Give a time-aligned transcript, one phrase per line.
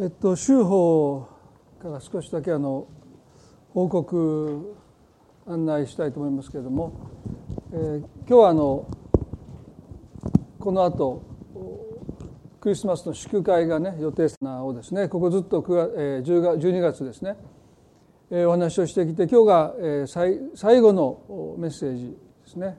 [0.00, 1.26] えっと州法
[1.82, 2.86] から少しだけあの
[3.74, 4.76] 報告
[5.44, 6.92] 案内したいと思いますけれども、
[7.72, 8.86] えー、今日はあの
[10.60, 11.24] この後
[12.60, 15.08] クリスマスの祝会がね予定なをですね。
[15.08, 17.36] ここずっと9月、えー、10月12月ですね、
[18.30, 22.78] えー、お話をしてきて今日が、えー、最最後のメッセージですね。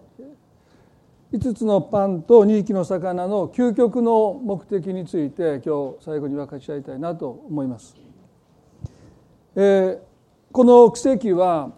[1.32, 7.96] 5つのパンと2匹の魚の究極の目的について今日最後に分かち合いたいなと思います。
[9.56, 10.00] えー、
[10.52, 11.72] この奇跡は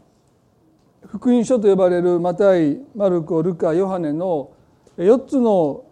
[1.08, 4.52] 福音書と呼ばれるマタイマルコルカヨハネの
[4.98, 5.84] 4つの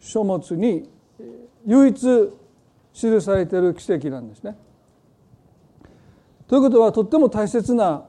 [0.00, 0.90] 書物に
[1.66, 2.32] 唯一
[2.92, 4.56] 記されている奇跡なんですね。
[6.48, 8.04] ということはとっても大切な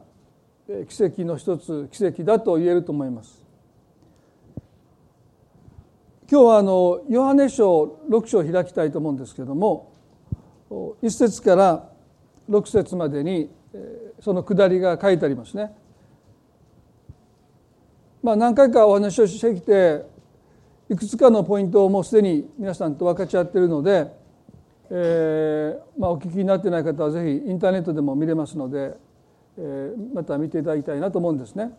[0.89, 3.40] 奇跡の一つ奇跡だと言えると思います。
[6.31, 9.91] 今日はあのヨハネ書6章を開きたいと思うんですけれども
[10.69, 11.89] 1節から
[12.49, 13.51] 6節までに
[14.21, 15.73] その下りが書いてありますね。
[18.23, 20.05] まあ、何回かお話をしてきて
[20.89, 24.07] いくつかのポイントをもうすでに皆さんと分かち合っているので、
[24.89, 28.95] えーまあ、お聞きになってない方はぜひインターネットでも見れますので、
[29.57, 31.77] えー、また見ていただきたいなと思うんですね。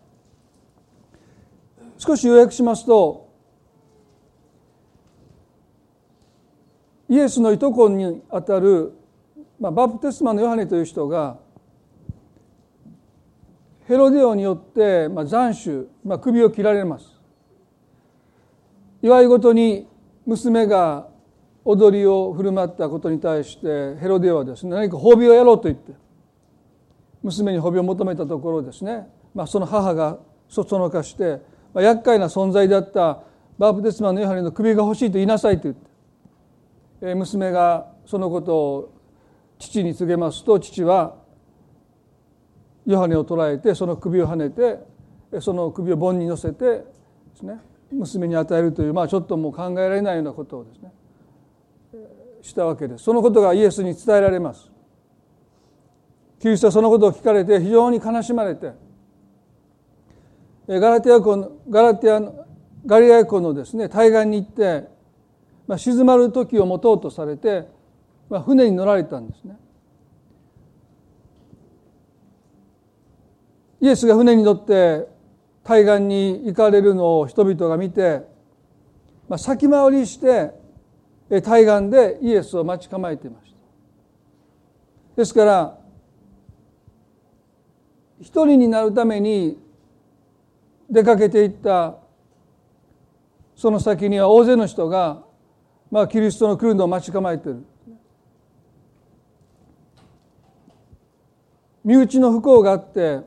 [1.96, 3.31] 少し要約しますと
[7.12, 8.94] イエスのいとこにあたる、
[9.60, 11.36] まあ、バプテスマのヨハネという人が
[13.86, 17.20] ヘロデオによって、まあ、斬首、まあ、首を切られます。
[19.02, 19.86] 祝い事に
[20.24, 21.06] 娘が
[21.66, 25.92] 踊りを振る舞ったことに対してヘロデオはですね何か褒美をやろうと言って
[27.22, 31.42] 娘に褒美を求めたところですね、まあ、その母がそそのかして、
[31.74, 33.20] まあ、厄介な存在だった
[33.58, 35.91] バプテスマのヨハネの首が欲しいと言いなさいと言って
[37.02, 38.94] 娘がそのことを
[39.58, 41.16] 父に告げますと父は
[42.86, 44.78] ヨハネを捕らえてその首をはねて
[45.40, 46.84] その首を盆に乗せてで
[47.34, 47.60] すね
[47.90, 50.92] 娘に与えるというまあちょっともう考えられないようなことをですね
[52.42, 53.04] したわけです。
[53.04, 54.70] そのことがイエスに伝えられます。
[56.40, 58.72] キリストはそのことを聞かれて非常に悲しまれて
[60.66, 62.46] ガラティア湖のガラティア
[62.84, 64.88] ガリア湖のですね対岸に行って
[65.72, 67.66] まあ、静まる時を持とうとされて、
[68.28, 69.56] まあ、船に乗られたんですね。
[73.80, 75.08] イエスが船に乗って
[75.64, 78.20] 対岸に行かれるのを人々が見て、
[79.30, 80.52] まあ、先回りして
[81.40, 83.56] 対岸でイエスを待ち構えていました。
[85.16, 85.78] ですから
[88.20, 89.56] 一人になるために
[90.90, 91.96] 出かけていった
[93.56, 95.31] その先には大勢の人が
[95.92, 97.62] まあ、キリストの来るのを待ち構えてる
[101.84, 103.20] 身内の不幸があって、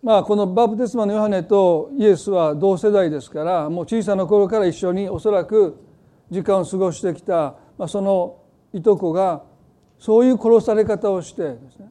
[0.00, 5.76] まあ、このバプテスマのヨハネとイエスは同世代ですからもう小さな頃から一緒におそらく
[6.30, 8.42] 時間を過ごしてきた、まあ、その
[8.72, 9.42] いとこが
[9.98, 11.90] そういう殺され方をしてですね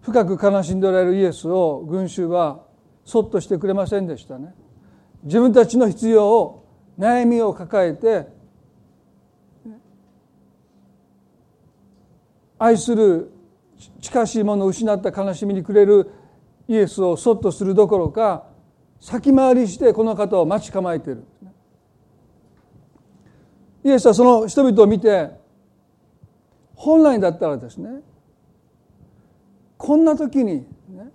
[0.00, 2.62] 深く悲しんでおられるイエスを群衆は
[3.04, 4.54] そっとしてくれませんでしたね。
[5.24, 6.67] 自分たちの必要を
[6.98, 8.26] 悩みを抱えて
[12.58, 13.30] 愛する
[14.00, 16.10] 近しいものを失った悲しみにくれる
[16.66, 18.46] イエスをそっとするどころか
[19.00, 21.24] 先回りしてこの方を待ち構えている。
[23.84, 25.30] イエスはその人々を見て
[26.74, 28.02] 本来だったらですね
[29.76, 31.10] こんな時に、ね、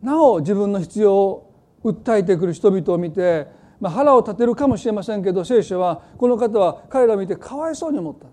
[0.00, 1.52] なお自分の必要を
[1.84, 3.48] 訴えてくる人々を見て
[3.82, 8.28] まあ、腹を立てるかもしれませんけど聖書はこの方は彼らを見てかわいそうに思った。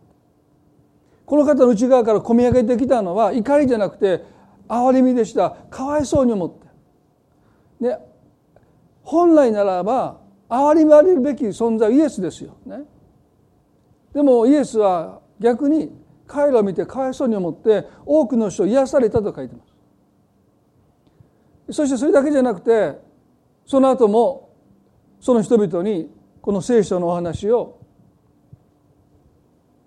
[1.25, 4.23] この方の内側から込み上げてきたのは怒りじゃなくて
[4.67, 5.57] 憐れみでした。
[5.71, 6.67] かわいそうに思って
[7.81, 7.97] で
[9.01, 12.55] 本来ならば憐れみられるべき存在イエスですよ。
[12.67, 12.83] ね。
[14.13, 15.91] でもイエスは逆に
[16.27, 19.63] 彼らを見てかわいそうに思って多くの人を癒されたと書いてま
[21.67, 21.75] す。
[21.75, 22.99] そしてそれだけじゃなくて
[23.65, 24.48] その後も
[25.19, 26.09] その人々に
[26.41, 27.79] この聖書のお話を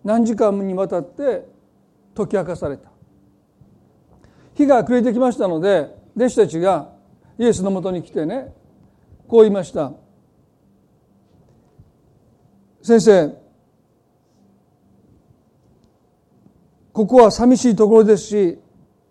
[0.04, 1.46] 何時間にわたって
[2.14, 2.90] 解き明かされた。
[4.54, 6.92] 日が暮れてきましたので弟子たちが
[7.38, 8.52] イエスのもとに来てね
[9.26, 9.92] こう言いました。
[12.82, 13.34] 先生
[16.92, 18.58] ここは寂しいところですし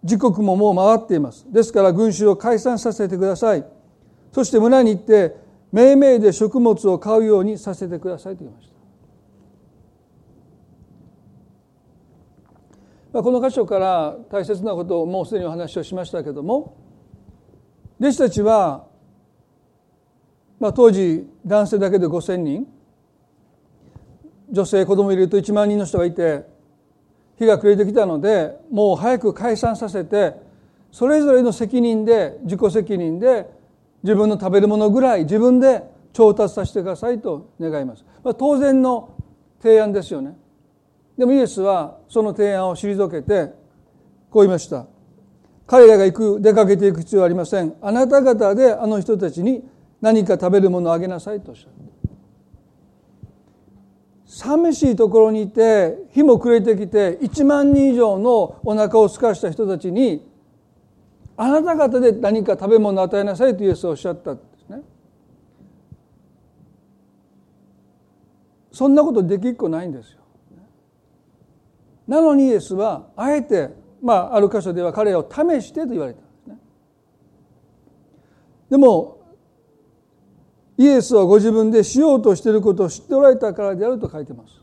[0.04, 1.52] 時刻ももう回っています。
[1.52, 3.66] ですから群衆を解散させてください。
[4.32, 5.41] そして村に行って
[5.72, 8.72] 命名で食物を買うようにさせてくださいと言いました。
[13.14, 16.78] この箇所から大切なことをもうすでにお話をしましたけども
[18.00, 18.88] 弟子たちは、
[20.62, 22.68] まあ、当時男性だけで5,000人
[24.50, 26.46] 女性子供入れると1万人の人がいて
[27.38, 30.36] 日が暮れてきたのでもう早く解散させて
[30.92, 33.50] それぞれの責任で自己責任で
[34.04, 35.84] 自分の食べるものぐらい自分で
[36.14, 39.16] 調達させてくださいと願います、まあ、当然の
[39.62, 40.38] 提案ですよね。
[41.18, 43.54] でもイエスはその提案を退けて
[44.30, 44.88] こう言いました。
[45.68, 47.76] 彼らが行く出かけていく必要はありません。
[47.82, 49.64] あなた方であの人たちに
[50.02, 51.72] 何か食べるものをあげなさいとおっしゃる
[54.26, 60.26] 寂しいところにいて日も暮れてきて1万人以上のお腹を空かした人たちに
[61.44, 64.84] あなた方で何か食べ物を与えなさいとイエスはおっしゃったんですね。
[68.72, 70.20] そんなことできっこないんですよ。
[72.08, 73.72] なのにイエスはあえて、
[74.04, 76.60] まあ、ある箇所では彼を試してと言われたんですね。
[78.70, 79.18] でも
[80.78, 84.62] イエスはご自分でしようとしていることを知っておられたからであると書いてます。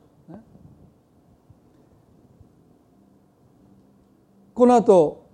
[4.55, 5.28] この後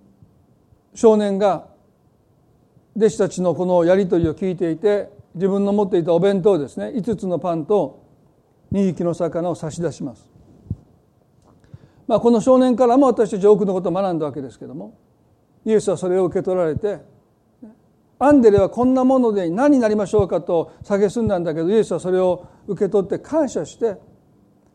[0.95, 1.67] 少年が
[2.95, 8.03] 弟子たちのこのやり取りを聞いていて自分の持っていたお弁当ですね5つのパンと
[8.71, 10.25] 2匹の魚を差し出します。
[12.07, 14.95] まあ、この少年からも私たち多くのことを学んだわけですけども
[15.65, 16.99] イエスはそれを受け取られて
[18.19, 23.95] アンデレはこんなもので何になりましょうかと蔑んだんだけどイエスはそれを受け取って感謝して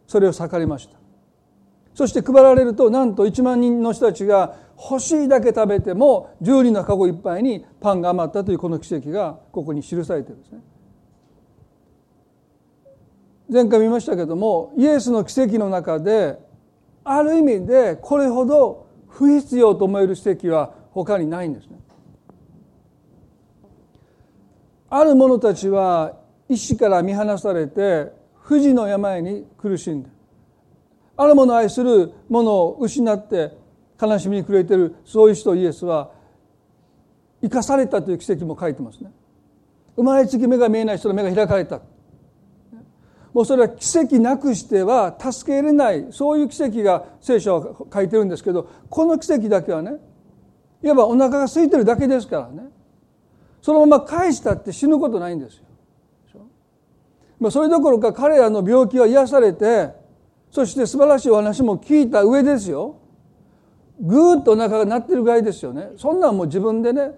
[0.07, 0.99] それを盛りました
[1.95, 10.61] そして配られるとなんと1万人の人たちが欲しいだけ食べても10人の籠いっぱいにパンが余ったというこの奇跡がここに記されてるんですね。
[13.53, 16.38] 前回見ましたけどもイエスの奇跡の中で
[17.05, 21.79] ある意味でこれほど不必要と思える奇跡は他にないんですね。
[24.88, 26.17] ある者たちは
[26.49, 30.09] 医師から見放されて不治の病に苦しんで
[31.17, 33.60] ある者を愛する者を失って
[34.00, 36.11] 悲しみに暮れているそういう人イエスは
[37.43, 39.11] 生かされたという奇跡も書いてますね。
[39.97, 41.81] 生まれつき目が見えない人の目が開かれた。
[43.32, 49.93] もうそれは奇跡なくしては助けられないそういう奇跡が聖書は書いてるんですけどこの奇跡だけはね
[50.82, 52.70] いわばお腹が空いてるだけですからね。
[53.62, 55.64] そのまま返したって死ぬことないんですよ。
[57.38, 59.91] まそれどころか彼らの病気は癒されて
[60.50, 62.97] そして素晴らしいお話も聞いた上ですよ。
[64.00, 65.91] ぐーっとお腹が鳴ってるぐらいですよね。
[65.97, 67.12] そんなんもう自分でね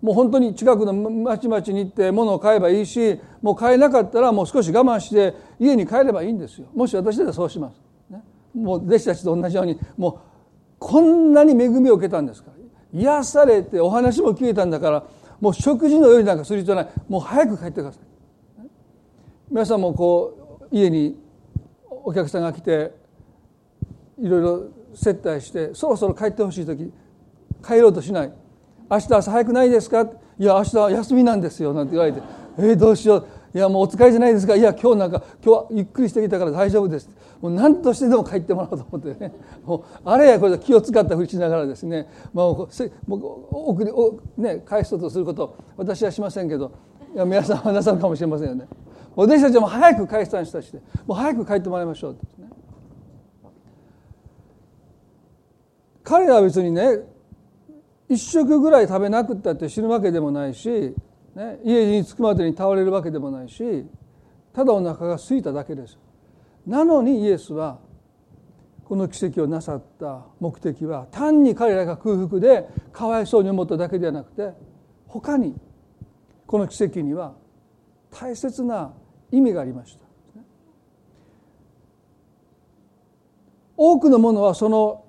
[0.00, 6.68] もう本当に近くの町々に行って物を買えばいいしもう買えなかったらもう少し我慢して家に帰ればいいんですよ。
[6.74, 8.22] もし私だったらそうします、ね、
[8.54, 10.18] もう弟子たちと同じようにもう
[10.78, 12.58] こんなに恵みを受けたんですから。
[12.90, 15.04] 癒されてお話も聞けたんだから
[15.40, 16.88] もう食事の用意なんかする必要ない。
[17.08, 18.68] もう早く帰ってください。
[19.50, 21.18] 皆さんもこう家に
[21.90, 22.92] お客さんが来て
[24.18, 26.92] いろいろ接待してそろそろ帰ってほしい時
[27.66, 28.32] 帰ろうとしない。
[28.90, 30.02] 明日朝早くないですか？
[30.38, 32.22] いや明日は休みなんですよなんて言われて。
[32.58, 33.26] えー、どうしよう。
[33.54, 34.56] いやもうお疲れじゃないですか？
[34.56, 37.08] いや今日なんか今日はゆっくりしてきたから大丈夫です。
[37.40, 39.32] もう何としてでも帰ってもらおうと思ってね。
[39.64, 42.68] もうあれやこれ気を使ったふりしながらですね、まあ、もう
[43.50, 46.72] 送りお、ね、返そうとすること私はしませんけど。
[47.14, 48.66] いや皆さんはなさるかもしれませんよね。
[49.16, 52.48] 私たちも早く解散したしてもう早く帰ってもらいましょうですね。
[56.08, 57.00] 彼らは別にね
[58.08, 60.94] 一食ぐらい食べなくったって死ぬわけでもないし
[61.34, 63.84] ね、家に着くまでに倒れるわけでもないし
[64.52, 65.96] ただお腹が空いただけです。
[66.66, 67.78] なのにイエスは
[68.84, 74.50] この奇跡をなさった目的は単に彼らが空腹でかわいそうに思っただけではなくて
[75.06, 75.54] 他に
[76.46, 77.34] この奇跡には
[78.10, 78.92] 大切な
[79.30, 80.08] 意味がありました。
[83.76, 85.04] 多くの者はその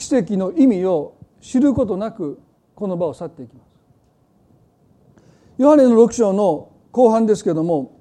[0.00, 2.40] 奇跡の意味を知ることなく
[2.74, 3.70] この場を去っていきます。
[5.58, 8.00] ヨハネの6章の後半ですけども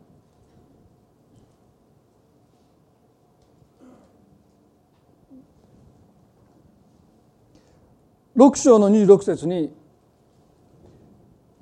[8.37, 9.75] 6章の26節に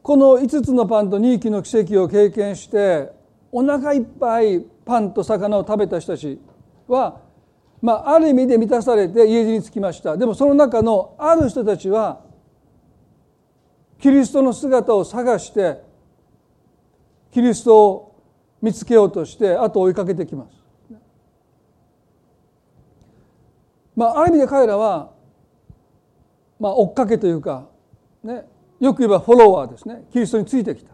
[0.03, 3.12] この5つのパンと2匹の奇跡を経験して
[3.51, 6.39] お腹いっぱいパンと魚を食べた人たち
[6.88, 7.22] は、
[7.81, 10.17] まあ、ある意味で満たされて家路に着きました。
[10.17, 12.22] でもその中のある人たちは
[14.00, 15.81] キリストの姿を探して
[17.31, 18.24] キリストを
[18.62, 20.57] 見つけようとして後を追いかけてきます。
[23.96, 25.12] まあ、ある意味で彼らは
[26.60, 27.67] まあ追っかけというか、
[28.24, 28.46] ね、
[28.79, 30.03] よく言えばフォロワーですね。
[30.12, 30.93] キリストについてきた。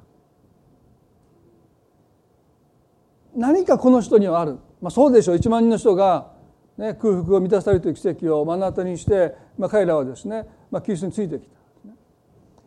[3.36, 5.38] 何かこの人にはある、まあ、そうでしょう。
[5.38, 6.33] 1万人の人が、
[6.78, 11.54] ね、空腹を満たされるという奇跡を目の当たりにして、まあ、彼らはですね、まあ、キリストについてきた。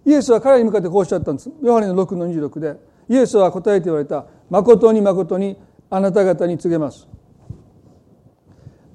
[0.07, 1.51] イエスは彼らに向かってこうおっしゃったんです。
[1.63, 2.77] ヨハネの6の26で
[3.09, 4.27] イエスは答えて言われた。
[4.49, 5.59] 誠に誠に
[5.91, 7.09] あなた方に告げます。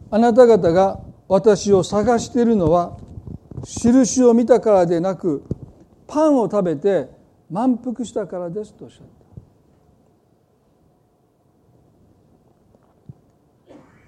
[0.10, 2.98] あなた方が私を探しているのは
[3.64, 5.44] 印を見たからでなく
[6.08, 7.10] パンを食べて
[7.50, 9.31] 満腹したからですとおっしゃった。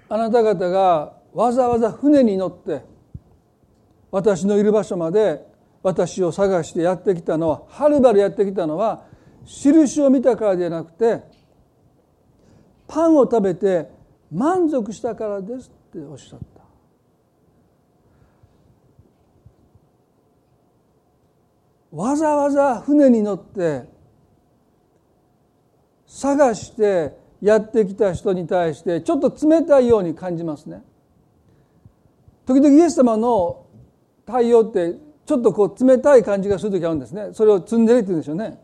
[0.08, 2.82] あなた方がわざわざ船に乗って
[4.10, 5.44] 私のいる場所まで
[5.82, 9.04] 私を探してやってきたのははるばるやってきたのは
[9.44, 11.22] 印を見たからではなくて
[12.86, 13.88] パンを食べて
[14.32, 16.54] 満足したからですっておっしゃった。
[21.94, 23.84] わざわざ船に乗って
[26.06, 30.82] 探してやってきた人に対してちょっと冷たいように感じますね。
[32.46, 33.66] 時々イエス様の
[34.24, 34.96] 対応って
[35.26, 37.28] ちょっとこう冷たい感じがする時あるんですね。
[37.32, 38.58] それを積んでるって言うんでしょうね。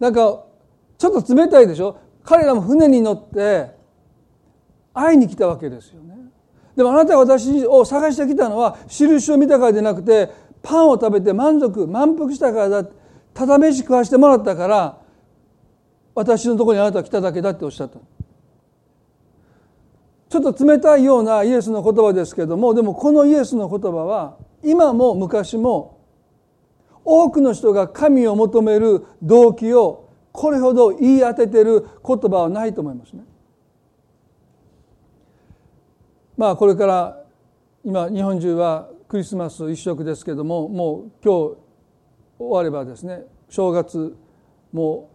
[0.00, 0.44] なんか
[0.96, 1.98] ちょっと冷たいでしょ？
[2.22, 3.74] 彼らも船に乗って
[4.94, 6.16] 会いに来たわけですよね。
[6.76, 10.30] でもあなたが私を探してきたのは印を見たからでなくて
[10.62, 12.88] パンを食べて満足満腹したからだ
[13.34, 14.98] ただ飯食わしてもらったから
[16.14, 17.98] 私のところにあなたは来ただけだっておっしゃった
[20.28, 26.00] ちょっと冷たいようなイエスの言葉ですけどもでもこのイエスの言葉は今も昔も
[27.04, 33.22] 多くの人が神を求める動機をこれほど言い当ててる言葉はないと思いますね。
[36.36, 37.24] まあこれから
[37.84, 41.56] 今日本中はクリスマス一色ですけどももう今日
[42.38, 44.16] 終わればですね正月
[44.72, 45.13] もう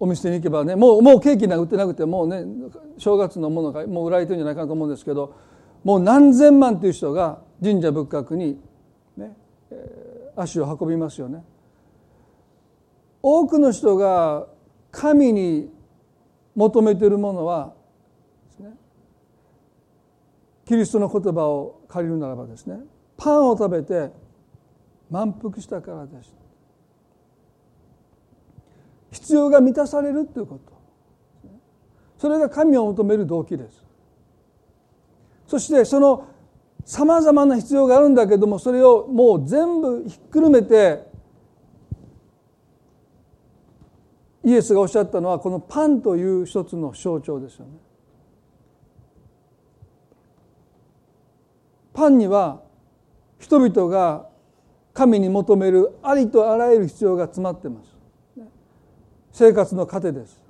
[0.00, 2.44] お店に行けばねもうもうケーキなんか売ってなくてもうね
[2.98, 5.36] 正月のものがもう売られてるんじゃないかなと思うんですけど
[5.84, 8.58] もう何千万という人が神社仏閣に
[9.16, 9.36] ね、
[10.34, 11.44] 足を運びますよね。
[13.22, 14.46] 多くの人が
[14.90, 15.70] 神に
[16.54, 17.74] 求めているものは
[20.64, 22.78] キリストの言葉を借りるならばですね
[23.16, 24.10] パンを食べて
[25.10, 26.32] 満腹したからです
[29.10, 30.72] 必要が満たされるということ。
[32.18, 33.84] それが神を求める動機です。
[35.46, 36.28] そしてその
[36.84, 41.08] さまざまな必要があるんだけどもそれをもう全部ひっくるめて
[44.44, 47.72] イエスがおっしゃったのはこのパンという一つの象徴ですよね。
[51.92, 52.62] パンには
[53.38, 54.28] 人々が
[54.92, 57.99] 神に求めるありとあらゆる必要が詰まってます。
[59.32, 60.40] 生活の糧です。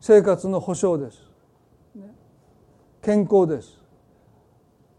[0.00, 1.22] 生活の保障です。
[3.02, 3.80] 健康です。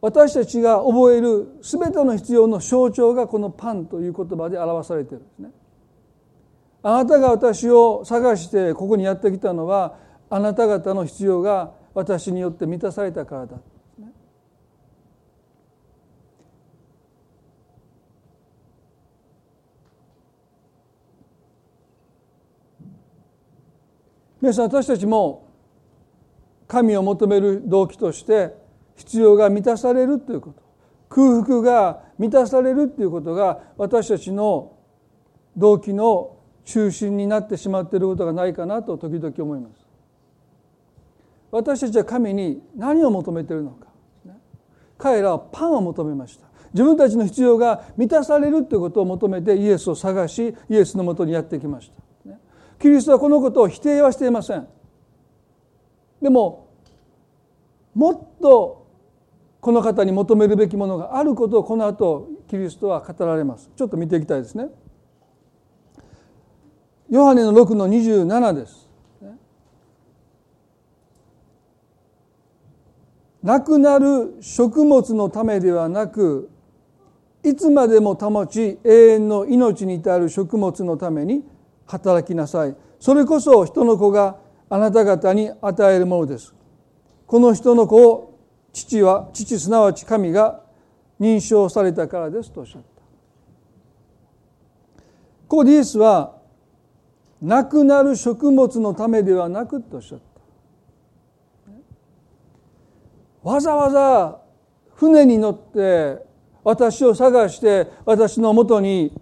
[0.02, 5.52] 私たちが覚える全ての必要の象徴がこのパンという言葉で表されているんですね。
[6.82, 9.96] あなたが私を探してここにやってきたのは
[10.30, 13.58] あなた方の必要が私によって満たされたからだ
[24.44, 25.48] 皆さん私たちも
[26.68, 28.54] 神を求める動機として
[28.98, 30.62] 必要が満たされるということ。
[31.08, 34.74] 空腹が満たされるということが私たちの
[35.56, 36.36] 動機の
[36.66, 39.88] 中心になってしまっていることがないかなと時々思います。
[41.50, 43.88] 私たちは神に何を求めているのか。
[44.98, 46.48] 彼らはパンを求めました。
[46.74, 52.03] 自分たちの必要が満たされるということを求めてイエスを探しイエスのもとにやってきました。
[52.84, 54.68] キリストはこのことを否定はしていません。
[56.22, 56.68] でも
[57.96, 58.88] もっと
[59.62, 63.72] この方に求めるべきものがあることをこの後キリストは語られます。
[63.78, 64.68] ちょっと見ていきたいですね。
[67.10, 68.90] ヨハネの6の27です。
[73.42, 76.50] なくなる食物のためではなく
[77.44, 81.46] いつまでも保ち永遠の命に至る食物のために
[81.94, 82.76] 働きなさい。
[83.00, 84.38] それこそ人の子が
[84.70, 86.56] あなた方に与えるものです。
[87.28, 88.40] この人の子を
[88.72, 90.62] 父は父すなわち神が
[91.20, 92.88] 認証されたからですとおっしゃった。
[95.48, 96.38] ここでイエスは
[97.40, 100.24] なくなる食物のためではなくとおっしゃった。
[103.48, 104.40] わざわざ
[104.96, 106.26] 船に乗って
[106.64, 109.14] 私を探して私のもとに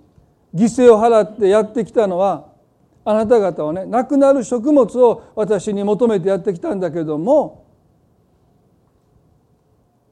[0.53, 2.50] 犠牲を払ってやってきたのは
[3.03, 7.65] あなた方はねなくなる食物を私に求めてやってきたんだけども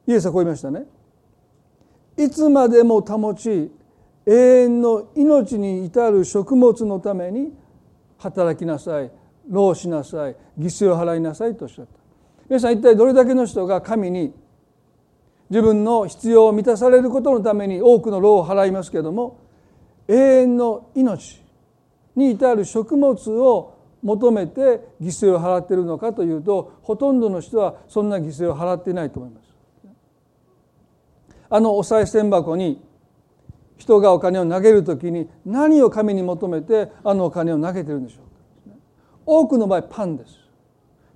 [0.08, 0.86] イエスはこう言いましたね。
[2.18, 3.72] いつまでも保ち
[4.26, 7.54] 永遠の命に至る食物のために
[8.18, 9.12] 働きなさい
[9.48, 11.92] 労しなさい犠牲を払いなさいとおっしゃった。
[12.50, 14.34] 皆さん一体どれだけの人が神に
[15.50, 19.40] 自分の必要を満たされることのために多くの労を払いますけれども
[20.08, 21.42] 永遠の命
[22.20, 24.62] に至る食物を求めて
[25.02, 29.50] 犠牲を払っているのかというとほとんどの人はそんな犠牲を払っていないと思います。
[31.50, 32.82] あのお賽銭箱に
[33.78, 38.22] 人がお金を投げるときに何を神に求めてあのお金を投げてるんでしょ
[38.68, 38.76] うか。
[39.26, 40.38] 多くの場合パンです。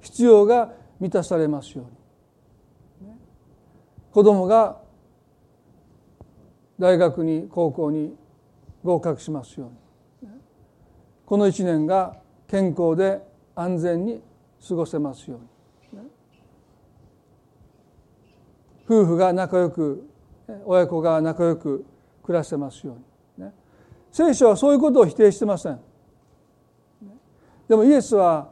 [0.01, 3.13] 必要が満たされますように。
[4.11, 4.77] 子供が
[6.79, 8.15] 大学に高校に
[8.83, 9.82] 合格しますように。
[11.25, 13.21] この一年が健康で
[13.55, 14.21] 安全に
[14.67, 15.53] 過ごせますように。
[18.85, 20.07] 夫婦が仲良く
[20.65, 21.85] 親子が仲良く
[22.21, 22.97] 暮らせますよ
[23.37, 23.53] うに、ね、
[24.11, 25.79] 聖書はそういうことを否定してません。
[27.67, 28.49] でもイエスは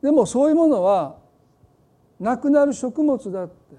[0.00, 1.16] でもそういうものは
[2.18, 3.76] なくなる食物だって。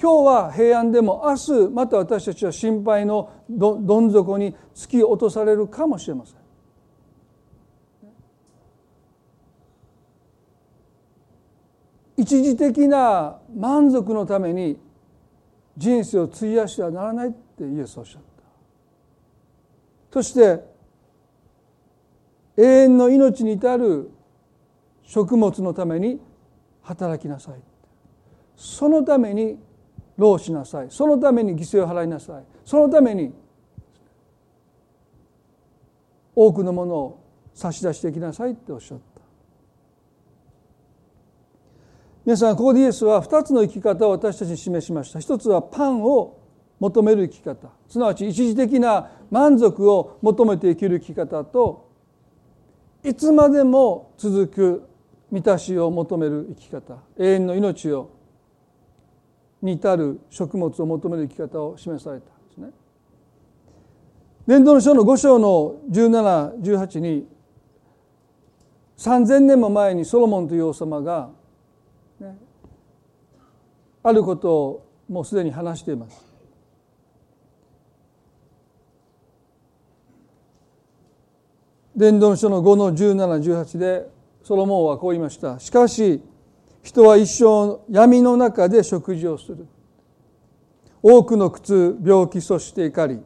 [0.00, 6.39] 今日は平安でも明日また私たちは心配のどん底に突き落とされるかもしれません。
[12.20, 14.78] 一時的な満足のために
[15.78, 18.28] 人生を費やしてはならないってイエスおっしゃった。
[20.12, 20.62] そして
[22.58, 24.10] 永遠の命に至る
[25.02, 26.20] 食物のために
[26.82, 27.54] 働きなさい。
[28.54, 29.58] そのために
[30.18, 30.88] 労しなさい。
[30.90, 32.44] そのために犠牲を払いなさい。
[32.66, 33.32] そのために
[36.34, 39.09] 多くのものを差し出していきなさいっておっしゃった。
[42.30, 45.18] 皆さんここでイエスは2つの生き方を私たちに示しました。
[45.18, 46.38] 一つはパンを
[46.78, 47.72] 求める生き方。
[47.88, 51.90] すなわち一時的な満足を求めて生きる生き方と
[53.02, 54.88] いつまでも続く
[55.32, 56.98] 満たしを求める生き方。
[57.18, 58.10] 永遠の命を
[59.60, 62.68] に至る食物を求める生き方を示されたんですね。
[64.46, 67.26] 伝道の書の5章の1718に
[68.98, 71.39] 3,000年も前にソロモンという王様が
[72.20, 72.38] ね、
[74.02, 76.24] あることをもうすでに話しています。
[81.96, 84.06] 伝道書の5の1718で
[84.42, 85.58] ソロモンはこう言いました。
[85.58, 86.22] しかし
[86.82, 89.66] 人は一生闇の中で食事をする。
[91.02, 93.20] 多くの苦痛、病気、そして怒り。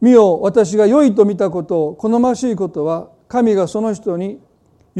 [0.00, 4.40] 見よ私が良いと見たことを好ましいことは神がその人に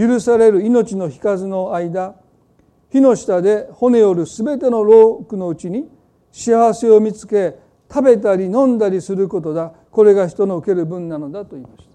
[0.00, 2.14] 許される命の日数の間
[2.90, 5.90] 火の下で骨よるすべての労苦のうちに
[6.32, 7.58] 幸せを見つけ
[7.92, 9.74] 食べたり飲んだりすることだ。
[9.90, 11.90] これが人の受ける分なのだと言いました。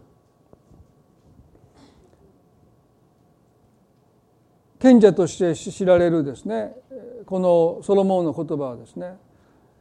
[4.80, 6.74] 賢者として知られるですね
[7.26, 9.16] このソロモンの言葉はですね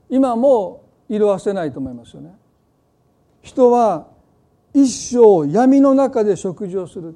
[0.09, 2.35] 今も色あせないと思いますよね。
[3.43, 4.07] 人は
[4.73, 7.15] 一生闇の中で食事をする。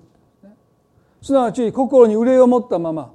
[1.23, 3.13] すなわち心に憂いを持ったまま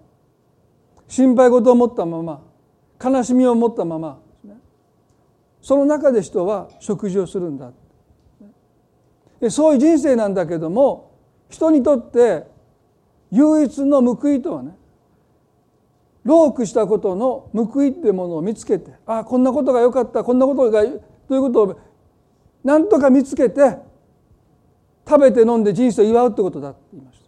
[1.08, 2.42] 心配事を持ったまま
[3.04, 4.20] 悲しみを持ったまま
[5.62, 7.72] その中で人は食事をするんだ
[9.50, 11.12] そういう人生なんだけども
[11.50, 12.46] 人にとって
[13.32, 14.76] 唯一の報いとはね
[16.24, 21.80] 労苦したことの報いってものを見つけてああこんなことが良かったこんなことがということを
[22.64, 23.78] 何とか見つけて
[25.08, 27.23] 食べて飲んで人生を祝うってことだって言いました。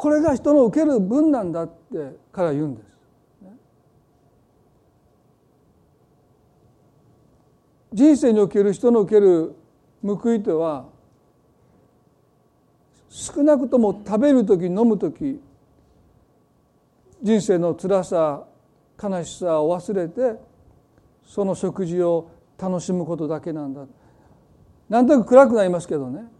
[0.00, 2.86] これが人の受ける分なんだって彼は言うんです。
[7.92, 9.54] 人生における人の受ける
[10.02, 10.86] 報いとは
[13.10, 15.38] 少なくとも食べる時飲む時
[17.22, 18.46] 人生の辛さ
[19.02, 20.40] 悲しさを忘れて
[21.26, 23.84] その食事を楽しむことだけなんだ
[24.88, 26.39] なんとなく暗くなりますけどね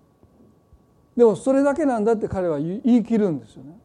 [1.20, 3.78] でもそれだけなんだって彼は言い切るんですよね。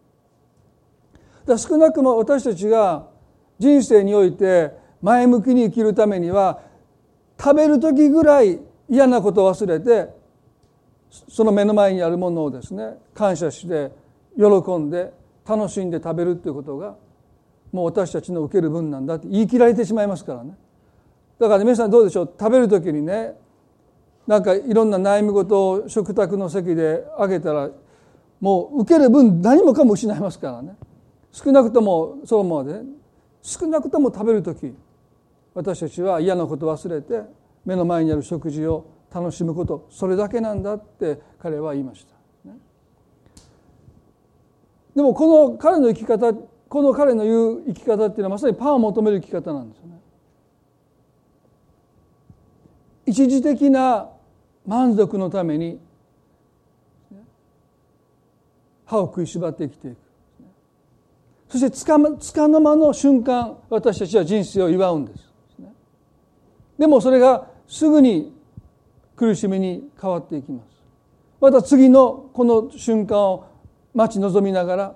[1.46, 3.08] だ少なくも私たちが
[3.60, 4.72] 人生において
[5.02, 6.62] 前向きに生きるためには
[7.38, 10.16] 食べる時ぐらい嫌なことを忘れて
[11.10, 13.92] その目の前にあるものをですね感謝して
[14.38, 15.12] 喜んで
[15.46, 16.96] 楽しんで食べるっていうことが
[17.74, 20.56] もう私たちの受ける分なんだって言い切られてしまいますからね
[21.38, 22.34] だから、皆さんどうでしょう？
[22.40, 23.34] 食べる時にね
[24.28, 27.70] なんかいろんな悩み事を食卓の席であげたら
[28.40, 30.76] もう受ける分何もかも失いますからね
[31.32, 32.86] 少なくともそのままで、ね、
[33.42, 34.74] 少なくとも食べる時
[35.54, 37.22] 私たちは嫌なこと忘れて
[37.66, 42.16] 目の前にある食事を楽しむことそれだけなんだって彼は言いました。
[44.96, 50.00] でもこの彼の生き方この彼の言う生き方っていうのはまさにパンを求める生き方なんですよね。
[53.06, 54.10] 一時的な
[54.66, 55.80] 満足のために
[58.86, 59.98] 歯を食いしばって生きていく。
[61.50, 65.30] そしてつかつかの間の瞬間私たちは人生を祝うんです。
[66.78, 68.34] でもそれがすぐに
[69.16, 70.76] 苦しみに変わっていきます。
[71.40, 73.48] また次のこの瞬間を
[73.94, 74.96] 待ち望みながら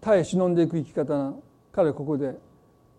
[0.00, 1.34] 耐え忍んでいく生き方な
[1.72, 2.38] 彼はここで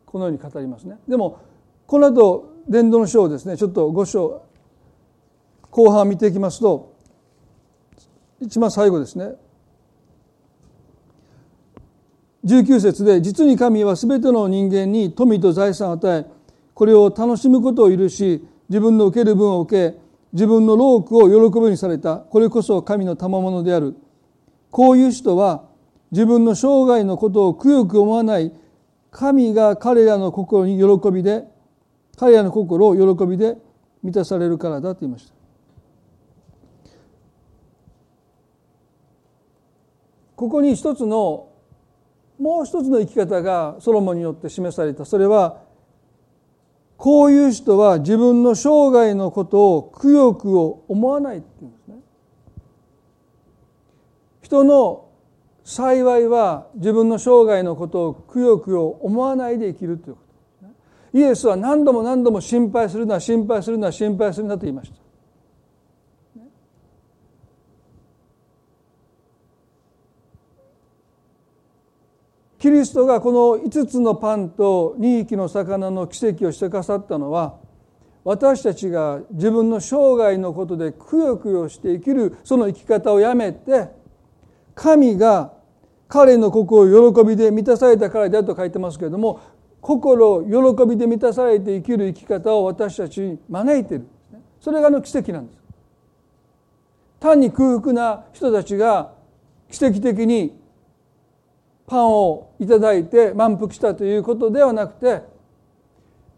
[0.06, 0.98] このように語りますね。
[1.08, 1.40] でも
[1.88, 4.44] この後伝道の書をですねちょっと5章
[5.72, 6.96] 後半見ていきますと
[8.40, 9.36] 一番最後ですね。
[12.44, 16.26] 19節で実に神は全ての人間に富と財産を与え
[16.74, 19.98] これを楽しむことを許し自分の受ける分を受け
[20.34, 22.18] 自分の労苦を喜ぶにされた。
[22.18, 23.96] これこそ神の賜物である。
[24.72, 25.66] こういう人は
[26.12, 28.52] 自分の生涯のことをくよく思わない。
[29.12, 31.44] 神が彼らの心に喜びで
[32.18, 33.58] 彼らの心を喜びで
[34.02, 35.41] 満たされるからだと言いました。
[40.42, 41.50] ここに一つの
[42.40, 45.62] もう一つの生き方がソロモンによって示されたそれは
[46.98, 51.96] こういう人は自分の生涯のことをくよくを思わないっていうんですね。
[54.42, 55.10] 人の
[55.64, 60.22] 幸いは自分の生涯のことをくよくを思わないで生きるというこ
[61.12, 61.20] と。
[61.20, 65.01] イエスは何度も何度も心配するな心配するな心配するなと言いました。
[72.62, 77.58] キリストがこの5つのパンと2匹の魚の奇跡をしてくださったのは
[78.24, 83.88] 私たちが自分の生涯のことでくよくよして生きるその生き方をやめて
[84.76, 85.54] 神が
[86.08, 89.42] 彼の心を喜びで満たされたからだと書いてますけれども
[89.82, 94.08] 心を喜びで満たされて生きる生き方を私たちに招いている
[94.60, 95.58] それがあの奇跡なんです。
[97.20, 99.14] 単に空腹な人たちが
[99.72, 100.61] 奇跡的に
[101.88, 105.22] パンをいただいて満腹したということではなくて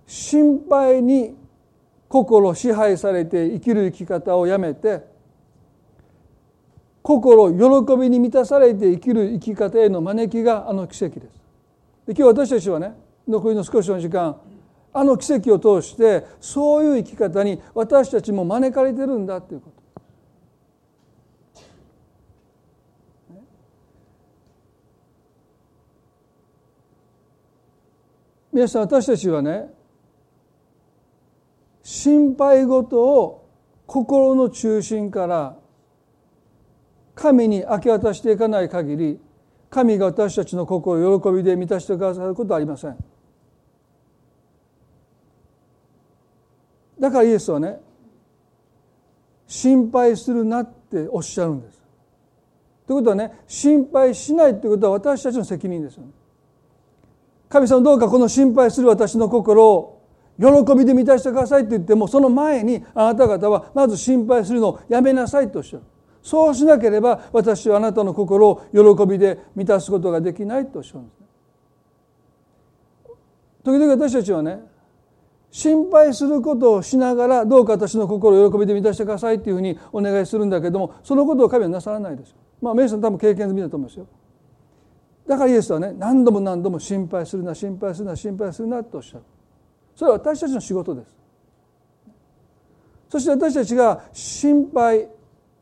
[0.07, 1.35] 心配に
[2.07, 5.03] 心支配されて生きる生き方をやめて
[7.01, 11.41] 心喜びに満たされて生きる生き方への招きがあの奇跡です。
[12.07, 12.93] で今日私たちはね
[13.27, 14.37] 残りの少しの時間
[14.93, 19.82] あの奇跡を通してそういう生き方に私たちも招かれてるんだということ。
[28.53, 29.65] 皆さん私たちはね
[31.81, 33.49] 心配事を
[33.87, 35.57] 心の中心から
[37.15, 39.19] 神に明け渡していかない限り
[39.71, 42.95] 神が私たちの心を喜びで満たしてくださることはありません。
[46.99, 47.79] だからイエスはね
[49.47, 51.81] 心配するなっておっしゃるんです。
[52.85, 56.11] ということはね心配しないということは私たちの責任ですよね。
[57.53, 60.01] 神様どうかこの心配する私の心を
[60.39, 65.83] 喜びで満たしてくださいって言ってもその前にあなた方はまず心配するのをやめなさいとおっしゃる
[66.23, 71.23] そうしなければ私はあなたの心を喜びで満たすことができないとおっしゃるんです
[73.63, 74.57] 時々私たちはね
[75.51, 82.37] 心配することをしながらどうか私の心を喜びで満たしてくださいっていうふうにお願いするんだけどもそのことを神はなさらないですよ。
[82.59, 84.07] まあメイさん多分経験済みだと思いますよ。
[85.27, 89.23] だからイエスはね何度も何度も心配するな心配するな心配するなとおっしゃる
[89.95, 91.15] それは私たちの仕事です
[93.09, 95.07] そして私たちが心配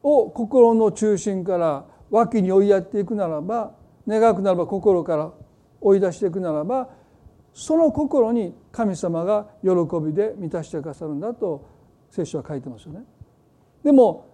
[0.04, 3.74] を心の中心から脇に追いやっていくならば
[4.08, 5.32] 願くならば心から
[5.80, 6.90] 追い出していくならば
[7.54, 9.70] その心に神様が喜
[10.04, 11.68] びで満たしてくださるんだと
[12.10, 13.04] 聖書は書いてますよね。
[13.84, 14.30] でも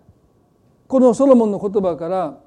[0.87, 2.39] このソロモンの言葉から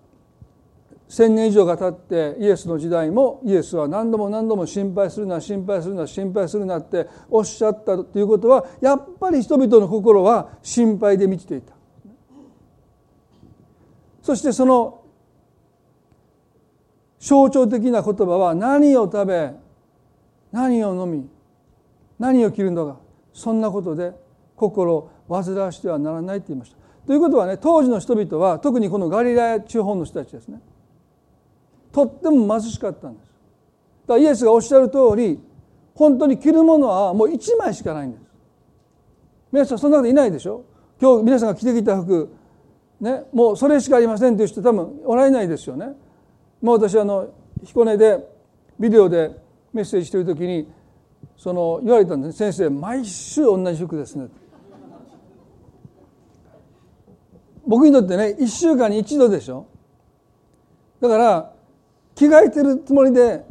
[1.10, 11.74] 1,000年以上が経ってイエスの時代もイエスは何度も何度も心配するな心配するな心配するなっておっしゃったということはやっぱり人々の心は心配で満ちていた。
[14.22, 15.02] そしてその
[17.18, 19.50] 象徴的な言葉は何を食べ
[20.52, 21.28] 何を飲み
[22.20, 23.00] 何を着るのか
[23.32, 24.12] そんなことで
[24.54, 26.76] 心を煩わしてはならないって言いました。
[27.04, 30.60] ということはね当時の人々は特にこのガリラヤ地方の人たちですね
[31.92, 33.26] とっても貧しかったんです。
[34.06, 35.38] だからイエスがおっしゃる通り
[35.94, 38.22] 本当に着るものはもう1枚しかないんです。
[39.52, 40.64] 皆さんそんなこといないでしょ？
[41.00, 42.32] 今日皆さんが着てきた服
[43.00, 45.96] ねもうそれしかありませんという人多分おられないですよね。
[46.62, 47.28] もう私あの
[47.64, 48.24] 彦根で
[48.78, 49.30] ビデオで
[49.72, 50.68] メッセージしてる時に
[51.36, 54.28] その言われたんです先生毎週同じ服ですね
[57.66, 59.66] 僕にとってね1週間に1度でしょ？
[61.00, 61.52] だから
[62.14, 63.44] 着替えてるつもりで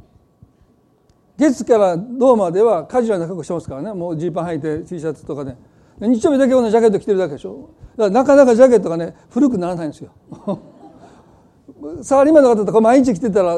[1.40, 3.94] 月から銅まではカジュアルな格好してますからね。
[3.94, 5.58] もうジーパン履いて T シャツとかで、ね、
[6.02, 7.70] 日曜日だけ同じジャケット着てるだけでしょ。
[7.96, 10.12] だからなかなかジャケットがね古くならないんですよ。
[12.04, 13.58] サラリーマンの方とか毎日着てたら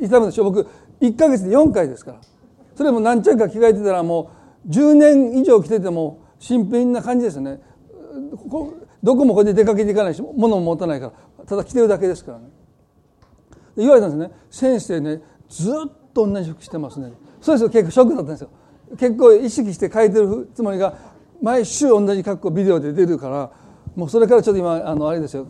[0.00, 0.44] 痛むでしょ。
[0.44, 0.66] 僕
[1.00, 2.18] 1か月で4回ですから。
[2.76, 4.30] それも何着か着替えてたらも
[4.66, 7.60] う10年以上着てても新品な感じですよね。
[9.02, 12.44] どこもこれで出かけていかないし物も持たないからただ着てるだけですからね。
[13.76, 15.72] 言われたんですね先生ねずっ
[16.12, 17.12] と同じ服着てますね。
[17.40, 17.70] そうですよ。
[17.70, 18.50] 結構ショックだったんですよ。
[18.98, 20.96] 結構意識して変えてるつもりが
[21.42, 23.50] 毎週同じ格好ビデオで出るから
[23.96, 25.46] もうそれからちょっと今あのあれですよ。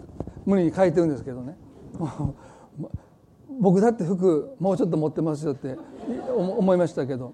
[0.46, 1.56] 無理に変えてるんですけどね。
[3.60, 5.76] 僕だって服もうちょっと持ってますよって
[6.36, 7.32] 思いましたけど。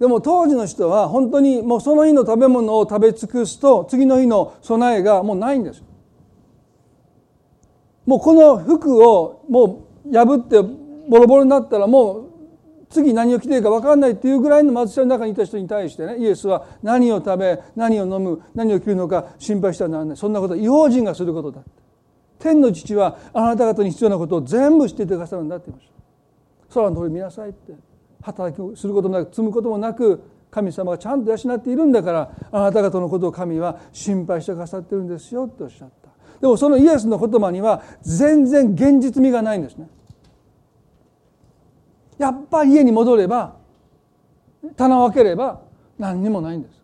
[0.00, 5.84] でも当時の人は本当にもうその日の食べ物を食べ尽くすと次の日の備えがもうないんですよ。
[8.06, 10.60] もうこの服をもう破って
[11.08, 12.32] ボロボロになったらもう
[12.90, 21.62] 次何を着ていいか分かんないっていうぐらいの貧しさの中にいた人に対してねイエスは何を食べ何を飲む何を着るのか心配してはならないそんなことは違法人がすることだ
[22.42, 25.88] 天の父はあなた方に必要なことを全部知っていてくださるんだって言いまし
[26.68, 26.74] た。
[26.74, 27.72] 空の通り見なさいって。
[28.22, 36.01] 働きすることもなく積むこともなく神様がちゃんと養っているんだからあなた方のことを神は心配してくださってるんですよっておっしゃった。
[36.42, 39.88] でもそのイエスの言葉には全然現実味がないんですね
[42.18, 43.56] やっぱり家に戻れば
[44.76, 45.62] 棚を開ければ
[45.98, 46.82] 何にもないんです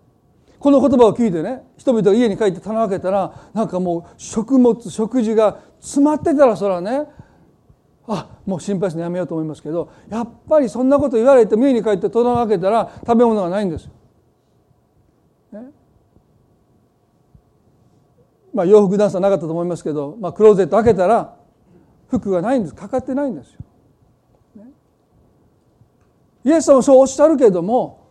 [0.60, 7.06] この言葉を聞いてね人々が家に帰って棚を開けたらなんかもう食物食事が詰まってたらそれはね
[8.06, 13.90] あもう心配するのやめようと思いますけどやっぱりそんなこと言われて家に帰って棚を開けたら食べ物がないんですよ。
[15.52, 15.70] ね、
[18.54, 21.36] まあ洋服ダンスはなかったと思いますけど、まあ、クローゼット開けたら
[22.08, 22.74] 服がないんです。
[22.74, 23.60] かかってないんですよ。
[24.56, 24.70] ね、
[26.44, 28.06] イエス様はそうおっしゃるけども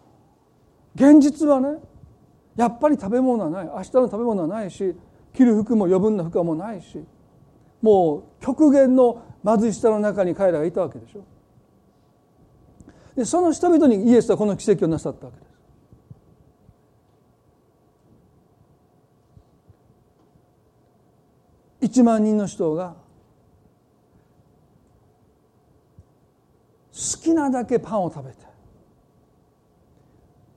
[0.95, 1.80] 現実はね
[2.56, 3.65] やっぱり食べ物はない。
[3.65, 4.95] 明日の食べ物はないし
[5.34, 7.04] 着る服も余分な服はもうないし
[7.82, 11.23] もう極限の貧しさの中に彼らがいたわけでしょ。
[13.15, 15.47] でその人々にイエスはこの奇跡をなさったわけです。
[21.88, 22.95] 1万人の人が
[26.91, 28.45] 好きなだけパンを食べて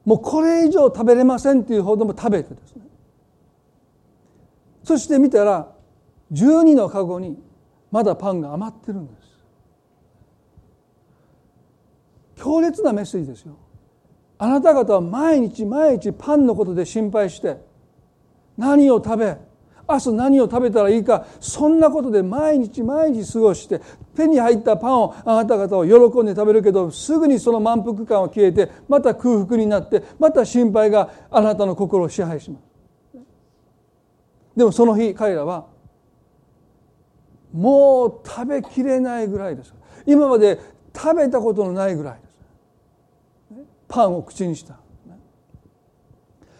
[0.04, 2.82] もうこれ以上食べれませんっていうほども食べてですね。
[4.82, 5.72] そして見たら
[6.32, 7.38] 12の籠に
[7.92, 9.20] まだパンが余ってるんです。
[12.42, 13.56] 強烈なメッセージですよ。
[14.38, 17.58] あなた方は毎日毎日パンのことで心配して
[18.56, 19.36] 何を食べ
[19.92, 23.80] 明日何を食べたらいいかそんなことで毎日毎日過ごして
[24.14, 32.70] 手に入ったパンをあなた方は喜んで食べるけどすぐにその満腹感は消えてまた空腹になってまた心配があなたの心を支配します。
[34.56, 35.66] でもその日彼らは
[37.52, 39.74] もう食べきれないぐらいです。
[40.06, 40.58] 今まで
[40.94, 42.30] 食べたことのないぐらいです。
[43.88, 44.76] パンを口にした。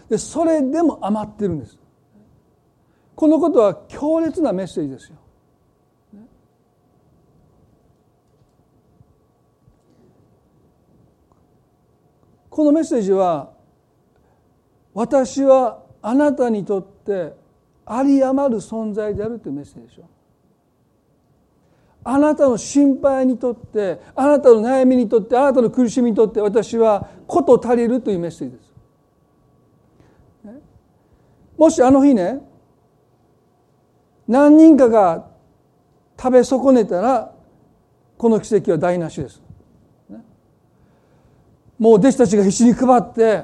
[0.08, 1.79] でそれでも余ってるんです。
[3.20, 5.16] このことは強烈なメッセージですよ。
[12.48, 13.50] このメッセージは
[14.94, 17.34] 私はあなたにとって
[17.86, 20.08] 有り余る存在であるというメッセージでしょ
[22.02, 28.70] あなたの心配にとってあなたの悩みにとってあなたの苦しみにとって私はこと足りるというメッセージです。
[31.58, 32.48] もしあの日ね
[34.30, 35.26] 何人かが
[36.16, 37.34] 食べ損ねたら
[38.16, 39.42] この奇跡は台無しです。
[41.76, 43.42] もう弟子たちが必死に配って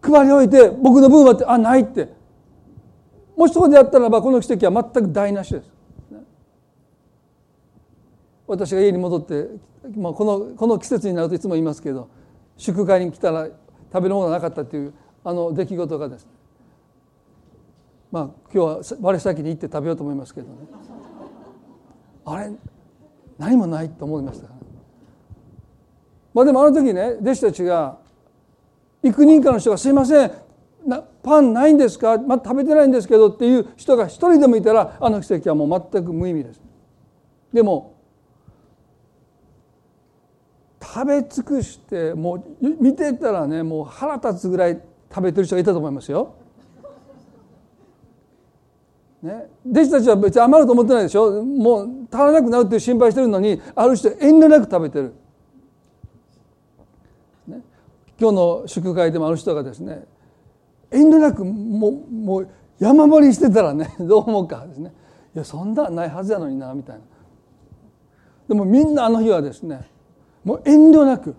[0.00, 2.08] 配り終えて僕の分はってあないって
[3.36, 5.70] もしそこでやったらばこの奇跡は全く台無しです。
[8.46, 9.48] 私が家に戻って、
[9.96, 12.08] まあ、このこの季節になるといつも言いますけど
[12.56, 13.48] 祝会に来たら
[13.92, 16.35] 食べるものがなかったっていうあの出来事がですね
[18.16, 20.54] まあ今日は我先に行って食べようと思いますけどね
[22.24, 22.50] あれ
[23.36, 24.60] 何もないと思いましたから
[26.32, 27.98] まあでもあの時ね弟子たちが
[29.02, 30.32] 幾人かの人が「すいません
[31.22, 32.16] パンないんですか？
[32.16, 36.60] まだ食べてないんですけど」っていう人が一人でもいたらあの奇跡はもう全く無意味です。
[37.52, 37.96] でも
[40.80, 42.42] 食べ尽くしてもう
[42.80, 46.32] 見てたらねもう腹立つぐらい食べてる人がいたと思いますよ。
[49.26, 51.44] ね、弟子たちは別に余ると思ってないでしょ？
[51.44, 55.14] もう足らなくなるっていう心配してるのにある人遠慮なく食べてる。
[57.48, 57.60] ね、
[58.18, 60.04] 今日の祝会でもある人がですね
[60.90, 64.92] 遠慮なくもうもう山盛りしてたらね どう思うかですね。
[65.34, 67.02] いやそんなないはずやのになみたいな。
[68.48, 69.88] でもみんなあの日はですね
[70.44, 71.34] もう遠慮なく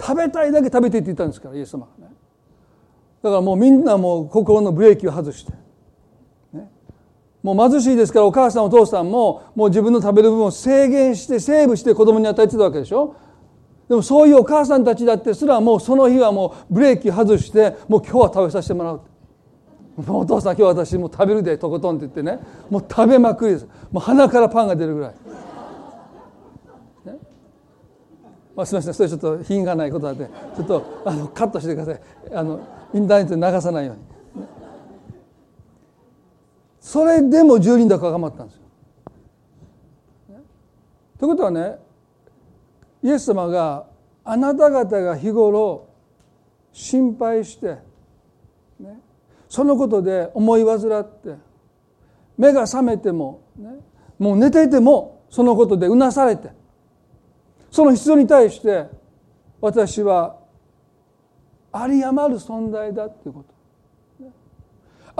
[0.00, 2.12] 食べたいだけ食べてって言ったんですからイエス様がね。
[3.22, 5.52] だからもうみんなもう心のブレーキを外して、
[7.54, 13.16] もう貧しいですからお母さんお父さんももう自分の食べる分を制限してセーブして子供に与えてたわけでしょ？
[13.88, 19.00] でもそういうお母さんたちだってすらもうその日はもうブレーキ外してもう今日は食べさせてもらう。
[20.06, 22.38] お父さん今日私もう食べるでとことんって言ってね。
[22.68, 23.66] もう食べまくりです。
[23.90, 25.10] もう鼻からパンが出るぐらい、
[27.06, 27.18] ね？
[28.54, 28.94] まあ、すみません。
[28.94, 32.00] それちょっと品がないことなんでちょっとあのカットしてください。
[32.34, 32.60] あの
[32.92, 34.02] インターネットで流さないように、
[36.88, 38.62] それでも10人だか頑張ったんですよ、
[41.18, 41.76] ということはね
[43.02, 43.84] イエス様が
[44.24, 45.86] あなた方が日頃
[46.72, 47.76] 心配して、
[48.80, 48.98] ね、
[49.50, 51.34] そのことで思い患って
[52.38, 53.68] 目が覚めても、ね、
[54.18, 56.48] もう寝ていてもそのことでうなされて
[57.70, 58.86] その必要に対して
[59.60, 60.38] 私は
[61.74, 63.57] 有り余る存在だということ。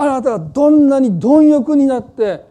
[0.01, 2.45] あなたがどんなに貪欲になって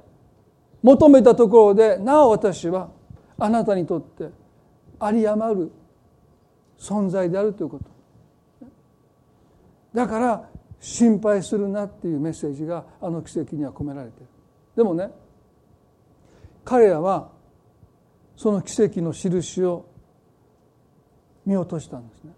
[0.82, 2.90] 求めたところでなお私は
[3.38, 4.28] あなたにとって
[5.00, 5.72] 有り余る
[6.78, 7.84] 存在であるということ。
[9.94, 14.26] だから心配するなっていうメッセージがあの奇跡には込められている。
[14.76, 15.10] でもね
[16.66, 17.30] 彼らは
[18.36, 19.86] その奇跡の印を
[21.46, 22.32] 見落としたんですね。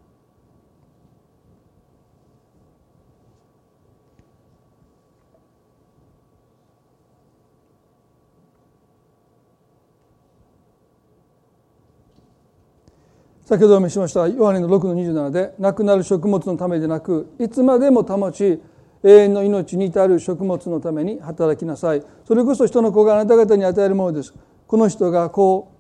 [13.51, 18.63] 先ほどお見せしましたヨハネの6の27で亡くなる食物のためでなくいつまでも保ち
[19.03, 22.03] 永遠の命に至る食物のために働きなさい。
[22.29, 24.33] それこそ人の子があなた方に与えるものです。
[24.69, 25.77] この人がこう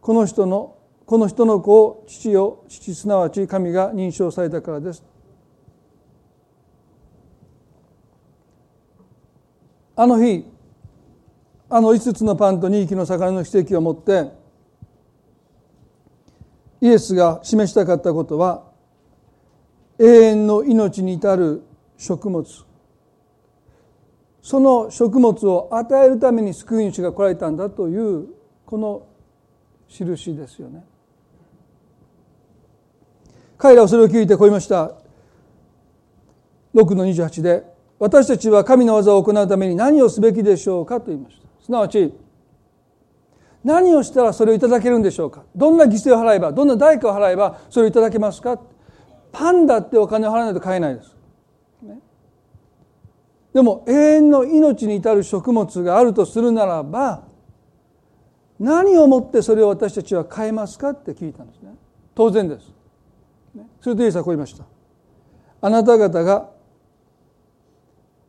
[0.00, 5.04] この人のこの人の子を父を父すなわち神が認証されたからです。
[9.94, 10.44] あの日
[11.68, 14.44] あの5つのパンと2匹の魚の奇跡を持って
[16.80, 18.64] イエスが示したかったことは
[19.98, 21.62] 永遠の命に至る
[21.96, 22.44] 食物。
[24.42, 28.28] その食物を与えるために救い主が来られたんだという
[28.64, 29.06] この
[29.88, 30.84] 印ですよね。
[33.58, 34.92] 彼らはそれを聞いてこう言いました。
[36.74, 37.64] 6の28で
[37.98, 41.64] 私たちは神の技を行うために何をすべきでしょうかと言いました。
[41.64, 42.12] すなわち
[43.66, 45.42] 何をしたらそれをいただけるんでしょうか？
[45.56, 48.60] どんな犠牲を払えばどんな代価を払えばそれをいただけますか？
[49.32, 51.16] パンダってお金を払わないと買えないです、
[53.52, 57.24] でも永遠の命に至る食物があるとするならば
[58.60, 61.74] 何をもってそれを私たちは買えますかって聞いたんですね。
[62.14, 62.72] 当然です、
[63.52, 64.64] ね、するとイエスはこう言いました。
[65.60, 66.50] あなた方が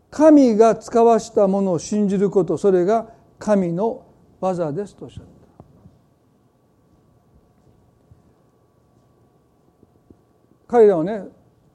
[0.09, 4.06] 神が使わしたものを信じることそれが神の
[4.39, 5.29] 技ですとおっしゃった。
[10.67, 11.23] 彼らはね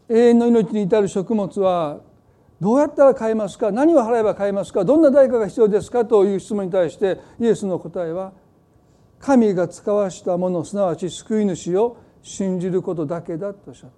[0.09, 2.01] 永遠の命に至る食物は
[2.61, 8.33] どうやったら買えますか何を払えば買えますかどんな代価が必要ですかという質問に対してイエスの答えは
[9.19, 13.97] 神が使わしたものすなわち救い主を信じることだけだとおっしゃった。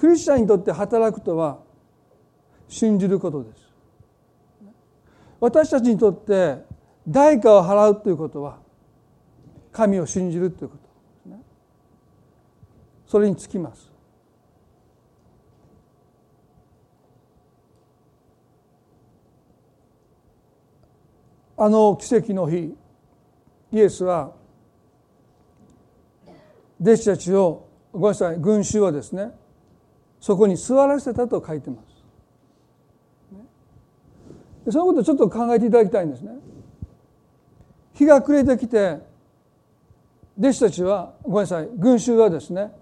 [0.00, 1.58] クリスチャンにとって働くとは
[2.68, 3.68] 信じることです。
[5.40, 6.58] 私たちにとって
[7.08, 8.58] 代価を払うということは
[9.72, 10.88] 神を信じるということで
[11.22, 11.42] すね
[13.06, 13.90] それにつきます
[21.56, 22.74] あの奇跡の日
[23.72, 24.32] イエスは
[26.80, 29.32] 弟子たちをごめんなさい群衆をですね
[30.20, 31.82] そこに座らせたと書いてま
[34.66, 34.70] す。
[34.70, 36.32] そのことをちょっと考えていただきたいんですね。
[38.00, 38.98] 日が暮れてきて
[40.38, 42.72] 弟子たちはごめんなさい群衆はですね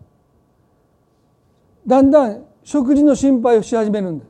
[1.84, 4.28] だんだん食事の心配をし始めるんです。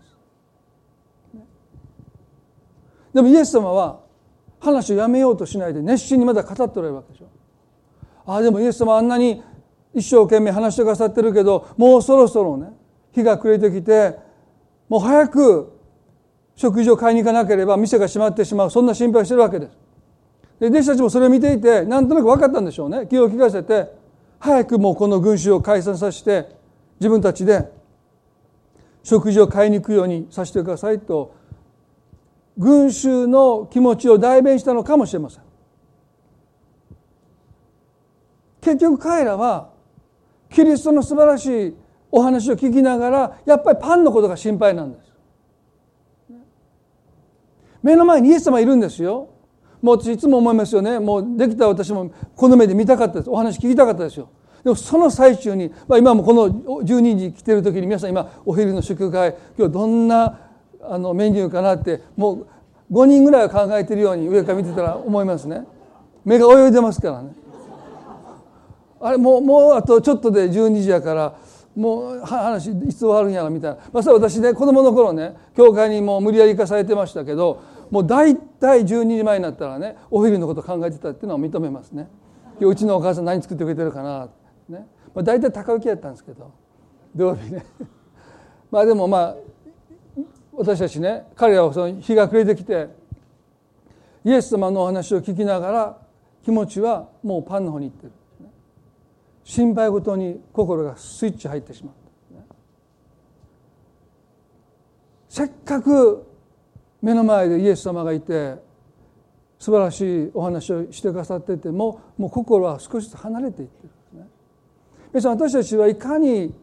[3.12, 4.00] でもイエス様は
[4.60, 7.26] 話をやめようとしないで熱心にまだ語っておられるわけでしょ。
[8.24, 9.42] ああでもイエス様あんなに
[9.92, 12.72] 一生懸命話してくださってるけどもうそろそろね
[13.12, 14.16] 日が暮れてきて
[14.88, 15.72] もう早く
[16.54, 19.87] 食事を買いに行かなければ店が閉まってしまうそんな心配をしてるわけです。
[20.60, 23.92] で弟子たちもそれを見ていてなんとなく分かったんでしょうね気を利かせて
[24.40, 26.48] 早くもうこの群衆を解散させて
[27.00, 27.70] 自分たちで
[29.02, 31.34] 食事を買いに行くようにさせてくださいと
[32.58, 35.42] 群衆の気持ちを代弁したのかもしれません。
[38.60, 39.70] 結局彼らは
[40.50, 41.76] キリストの素晴らしい
[42.10, 45.12] お話を聞きながらやっぱりパンのことが心配なんです。
[47.82, 49.30] 目の前にイエス様いるんですよ。
[49.82, 50.98] もう私いつも思いますよね。
[50.98, 53.30] もうできた私もこの目で見たかったです。
[53.30, 54.28] お話聞きたかったですよ。
[54.64, 60.40] でもその最中に、まあ、今もこの12時来てる時に皆さん今お昼の祝会今日どんな
[60.82, 62.46] あのメニューかなってもう
[62.92, 65.64] 5人ぐらいは考えてるように上から見てたら思いますね。
[66.24, 67.32] 目が泳いでますからね。
[69.00, 71.36] あれもうもうあとちょっとで12時やから
[71.76, 82.08] もう話いつ終わるんやろみたいな、まあ、それ私ね子供の頃ね教会にもう無理やり行かされてましたけどもう大体12時前になったらねお昼のこと考えてたっていうのは認めますね。
[82.60, 84.28] うちのお母さん何作ってくれてるかな
[84.68, 86.52] ね、まあ、大体高浮きやったんですけど
[87.14, 87.64] 土曜日ね。
[88.70, 89.36] まあでもまあ
[90.52, 92.88] 私たちね彼らはその日が暮れてきて
[94.24, 95.98] イエス様のお話を聞きながら
[96.42, 98.12] 気持ちはもうパンの方に行ってる。
[99.48, 102.54] 心配事に心がスイッチ入ってしまった、
[105.30, 106.27] せっかく
[107.00, 108.56] 目の前でイエス様がいて
[109.58, 114.28] 素晴らしいお話をしてくださっててももう心は少しずつ離れていってるんですね。
[115.12, 116.54] 皆さん私たちはいかに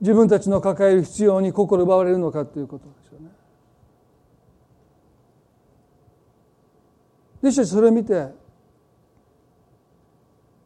[0.00, 3.28] 自分たちの抱える必要に心奪われるのかということですよね。
[7.42, 8.28] 弟子たちそれを見て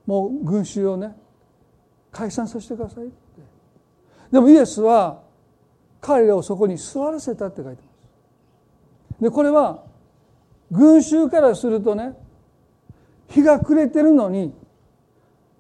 [0.07, 1.17] もう群衆をね
[2.13, 3.15] 解散させてくださいって
[4.31, 5.23] でもイエスは
[6.01, 7.83] 彼らをそこに座らせたって書いて
[9.21, 9.83] でこれは
[10.71, 12.15] 群衆からするとね
[13.29, 14.55] 日が暮れてるのに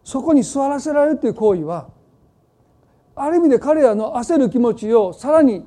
[0.04, 1.88] そこに座らせられるという行為は
[3.14, 5.64] ある意味で彼らの焦る気持ちをさらに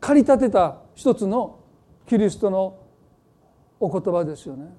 [0.00, 1.58] 駆り立てた一つの
[2.06, 2.78] キリストの
[3.80, 4.76] お言葉ですよね。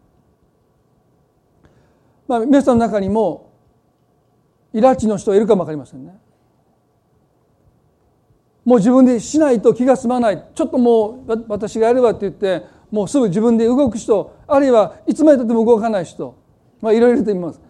[2.27, 3.51] まあ、皆さんの中にも
[4.73, 6.15] イラチの人はいるかも分かりませんね。
[8.65, 16.35] もう自分でしないと気が済まないちょっともう私がやるわって言ってもうすぐ自分で動く人あるいはいつまでたっても動かない人
[16.81, 17.61] まあいろいろと言います。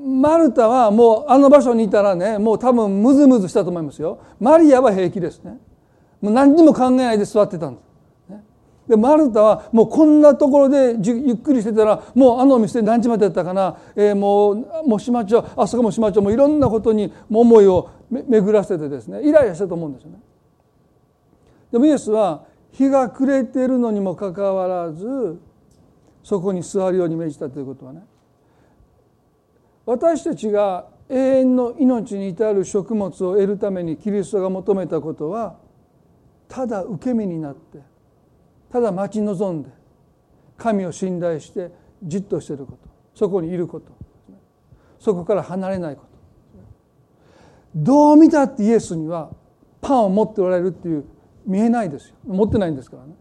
[0.00, 4.20] マルタはもうあの場所にいたらねもう多分ムズムズしたと思いますよ。
[4.38, 5.58] マリアは平気ですね。
[6.20, 7.88] もう何にも考えないで座ってたんです。
[8.88, 20.20] でマルタはもうこんなところでゆっくりしてたらもうあのお店何時までやったかな、えー、もうもう島町あそこも島町もいろんなことに思いを巡らせてですねイライラしたと思うんですよね。
[21.72, 25.38] でもイエスは日が暮れているのにもかかわらず
[26.22, 28.04] そこに座るように命じたということはね。
[29.84, 35.56] 私たちが永遠の命に至る食物を得るためにキリストが求めたことは
[36.48, 37.78] ただ受け身になって
[38.70, 39.70] ただ待ち望んで
[40.58, 41.70] 神を信頼して
[42.02, 42.88] じっとしていること。
[43.14, 43.92] そこにいること
[45.00, 46.07] そこから離れないこと。
[47.82, 49.30] どう見たってイエスには
[49.80, 51.04] パンを持っておられるっていう
[51.46, 52.14] 見えないですよ。
[52.26, 53.14] 持ってないんですからね。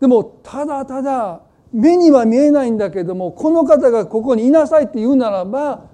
[0.00, 5.86] でもただただ目には見えないんだけどもこの方がここにいなさいって言うならば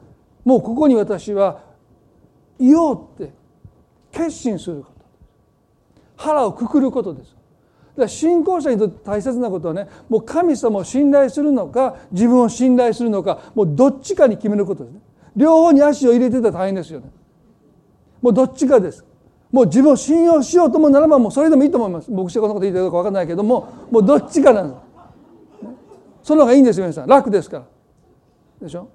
[0.44, 1.62] もうここに私は
[2.58, 3.32] いようって
[4.10, 5.04] 決心すること
[6.16, 7.39] 腹をくくることです。
[8.04, 15.00] ら信仰者にとって大切なことはねもう神様を信頼するのか自分を信頼するのかもうどっちかに決めることですね。
[15.36, 17.10] 両方に足を入れてたら大変ですよね。
[18.20, 19.04] もうどっちかです。
[19.50, 22.10] もう自分を信用しようともならばもうそれでもいいと思います。
[22.10, 24.80] 牧師がこんなこと言ってるか分かんないけどももうどっちかなんです。
[26.22, 27.64] その方がいいんですよ皆さん楽ですから。
[28.62, 28.88] でしょ？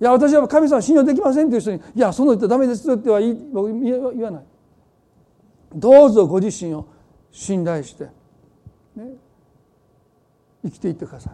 [0.00, 3.36] いや私は神様信用できませんっていう人に「いやその人ダメです」っては言
[4.20, 4.44] わない。
[5.74, 6.86] どうぞご自身を
[7.34, 8.04] 信頼して
[8.94, 9.08] ね、
[10.62, 11.32] 生きていってください、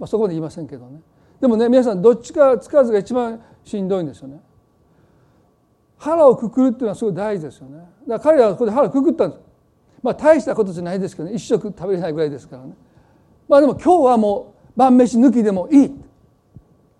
[0.00, 1.00] まあ、そこで言いませんけどね。
[1.40, 4.40] でもね皆さんどっちかつかずが一番しんどいんですよね。
[5.96, 7.78] 腹をくくるっていうのはすごい大事ですよね。
[8.08, 9.42] だから彼らはここで腹をくくったんです。
[10.02, 11.36] まあ大したことじゃないですけどね。
[11.36, 12.74] 一食食べれないぐらいですからね。
[13.48, 15.88] まあでも今日はもう晩飯抜きでもいい、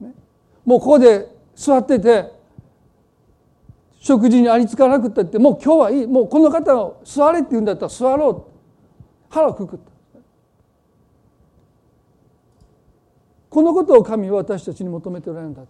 [0.01, 0.15] ね、
[0.65, 2.38] もうここで座ってて
[4.01, 6.07] 食事にありつかなくったってもう今日はいい。
[6.07, 8.45] もうこの方を座れって言うんだったら座ろう。
[9.29, 9.91] 腹をくくった。
[13.51, 15.69] このことを神は私たちに求めておられるんだと。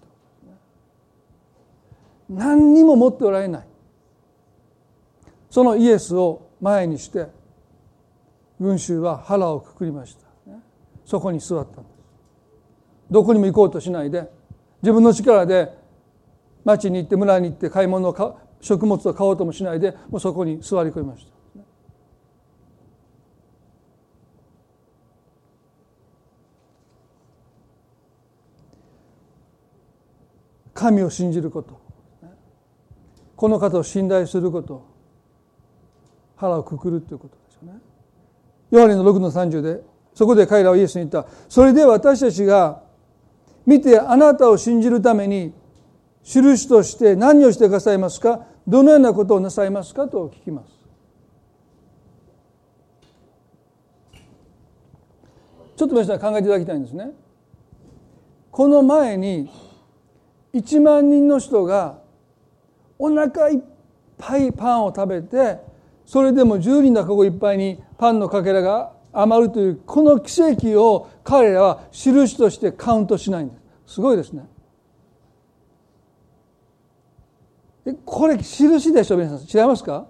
[2.29, 3.67] 何にも持っておられない。
[5.51, 7.29] そのイエスを前にして
[8.61, 10.27] 群衆は腹をくくりました。
[11.07, 11.95] そこに座ったんです。
[13.11, 14.31] どこにも行こうとしないで
[14.83, 15.73] 自分の力で
[16.69, 21.33] 町に行って村に行って買い物を食物を買おうともしないでもうそこに座り込みました。
[30.75, 31.81] 神を信じること。
[33.35, 34.87] この方を信頼すること。
[36.37, 37.81] 腹をくくるということですよね。
[38.71, 39.81] ヨハネの6の30で
[40.13, 41.31] そこで彼らはイエスに言った。
[41.49, 42.83] それで私たちが
[43.65, 45.55] 見てあなたを信じるために
[46.29, 48.45] 印として何をしてくださいますか？
[48.67, 50.07] どのようなことをなさいますか？
[50.09, 50.69] と聞きます。
[55.75, 57.13] ちょっと皆さん考えていただきたいんですね。
[58.51, 59.51] この前に
[60.53, 62.01] 1万人の人が
[62.99, 63.61] お腹いっ
[64.19, 65.59] ぱいパンを食べて
[66.05, 73.55] それでも10人の籠いっぱいにパンのかけらが余るというこの奇跡を彼らは印としてカウントしないんで
[73.87, 74.45] すすごいですね
[78.05, 80.07] これ印でしょ皆さん違いますか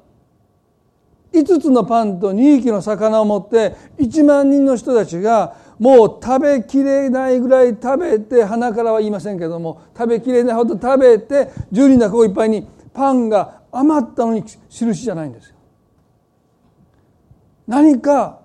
[1.33, 15.57] ？5つのパンと2匹の魚を持って1万人の人たちがもう食べきれないぐらい食べて鼻からは言いませんけども食べきれないほど食べて10人の子いっぱいにパンが余ったのに印じゃないんですよ。
[17.66, 18.41] 何か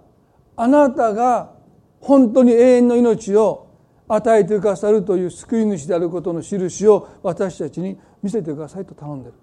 [0.57, 1.53] あなたが
[2.01, 3.67] 本当に永遠の命を
[4.09, 9.33] 与えてくださるという救い主であることの印を私たちに見せてくださいと頼んでる。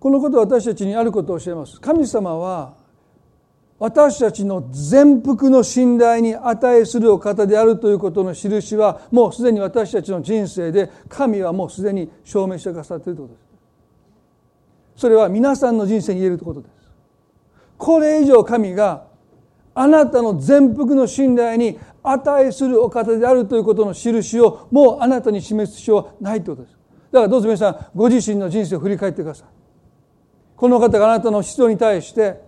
[0.00, 1.80] このことは私たちにあることを教えます。
[1.80, 2.74] 神様は
[3.78, 13.40] 私たちの全幅の信頼に値するお方であるということの印はもうすでに私たちの人生で神はもうすでに証明してくださっているということで
[14.96, 15.00] す。
[15.00, 16.72] それは皆さんの人生に言えるということです。
[17.78, 19.06] これ以上神が
[19.74, 26.78] あなたの全幅の信頼に値するお方であるということの印をもうあなたに示す必要はないということです。
[27.10, 29.48] だからどうぞ皆さんご自身の人生を振り返ってください。
[30.56, 32.40] この方があなたの必要に対して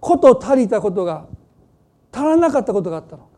[0.00, 1.26] こと足りたことが
[2.12, 3.32] 足らなかったことがあったのか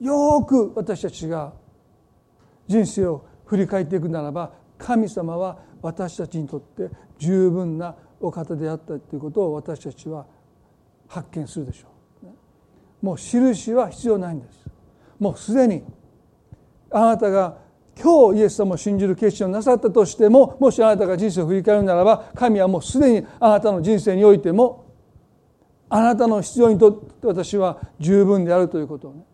[0.00, 1.52] よく私たちが
[2.66, 10.26] 人生を振り返っていくならば神様は私たちにとって十分なお方であったということを私たちは
[11.12, 11.88] 発見するでしょ
[13.02, 13.04] う。
[13.04, 14.64] もう印は必要ないんです。
[15.18, 15.84] もうすでに
[16.90, 17.58] あなたが
[18.02, 24.86] 今日イエス様を信じる決心をなさったとしてももしあなたが人生を振り返るならば神はもうすでにあなたの人生においても
[25.90, 29.24] あなたの必要にとって私は十分であるということをね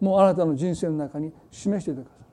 [0.00, 2.24] もうあなたの人生の中に示していてください。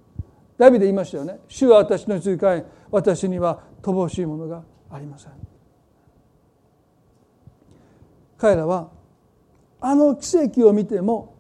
[0.60, 1.39] ダビデ言いましたよね。
[1.47, 5.32] 主は私の追加私には乏しいものがありません。
[8.42, 8.89] 彼らは
[9.80, 11.36] あの奇跡を見ても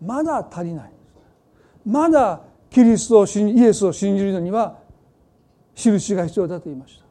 [0.00, 0.92] まだ足りない。
[1.84, 4.78] まだキリストを信イエスを信じるのには
[5.74, 7.04] 印が必要だと言いました。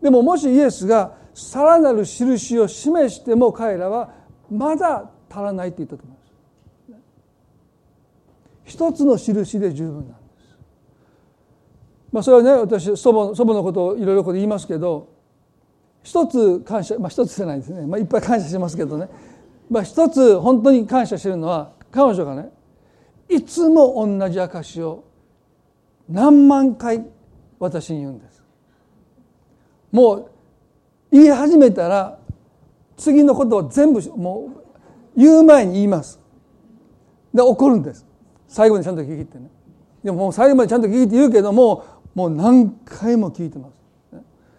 [0.00, 4.14] でももしイエスがさらなる印を示しても彼らは
[4.48, 7.02] まだ足らないって言ったと思います。
[8.64, 10.56] 一つの印で十分なんです。
[12.12, 15.11] まあそれはね私祖母祖母のことをいろいろ言いますけど
[16.02, 19.08] 一つ感謝まあ一つじゃないですね、まあ、いっぱい感謝しますけどね、
[19.70, 22.50] まあ、一つ本当に感謝してるのは彼女がね
[23.28, 25.04] いつも同じ証を
[26.08, 27.06] 何万回
[27.58, 28.42] 私に言うんです。
[29.92, 30.30] もう
[31.10, 32.18] 言い始めたら
[32.96, 34.50] 次のことを全部も
[35.16, 36.20] う言う前に言います。
[37.32, 38.06] で怒るんです。
[38.48, 39.50] 最後にちゃんと聞きってね。
[40.02, 41.84] でももう最後までちゃんと聞いて言うけども
[42.14, 44.16] もう何回も聞いてます。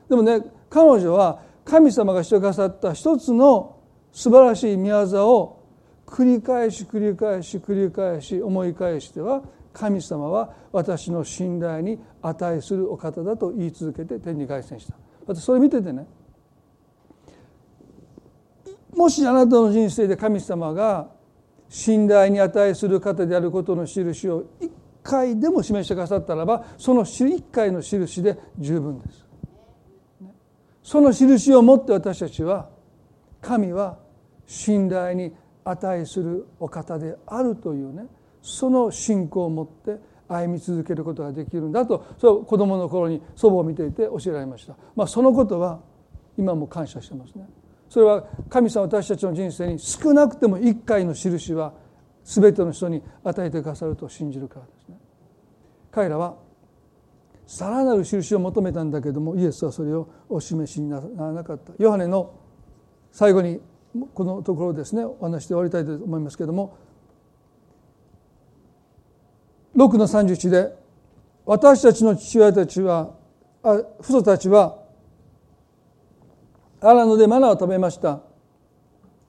[0.09, 0.41] でもね
[0.73, 3.77] 彼女は神様がしてくださった一つの
[4.11, 5.63] 素晴らしい宮業を
[6.07, 14.95] 繰り返し繰り返し繰り返し思い返しては神様は私の信頼に値するお方だと言い続けて天に凱旋した
[15.27, 16.07] 私それ見ててね
[18.95, 21.07] もしあなたの人生で神様が
[21.69, 24.71] 信頼に値する方であることの印を一
[25.03, 29.22] 回でも示してくださったらばその一回の印で十分です。
[30.83, 32.69] その印を持って私たちは
[33.41, 33.97] 神は
[34.45, 38.05] 信頼に値するお方であるというね
[38.41, 45.79] その信仰を持って歩み続けることができるんだとそれ子供の頃に祖母を見ていて教えられました、まあ、そのことは
[46.37, 47.47] 今も感謝してますね。
[47.89, 51.73] それは神様私たちの人生に少なくても一回の印は
[52.23, 54.97] 全ての人に与えてくださると信じるからですね。
[55.91, 56.35] 彼らは
[57.53, 61.71] さらなる印を求めたんだけどもイエスはそれをお示しにならなかった。
[61.77, 62.33] ヨハネの
[63.11, 63.61] 最後に
[64.15, 66.75] このところですねお話して終わりたいと思いますけども
[69.75, 70.73] 6の31で
[71.45, 73.11] 私たちの父親たちは
[73.61, 74.79] あ父祖たちは
[76.81, 78.21] アラノでマナーを食べました。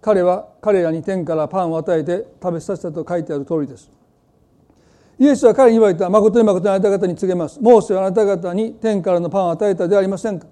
[0.01, 3.91] 彼は彼らに天からパンを与えて食べさせたと書いてある通りです。
[5.19, 6.11] イエスは彼に言われた。
[6.11, 7.61] 誠に誠にあなた方に告げます。
[7.61, 10.47] モーセはあなた方に天からのパンを与えたではありませんか？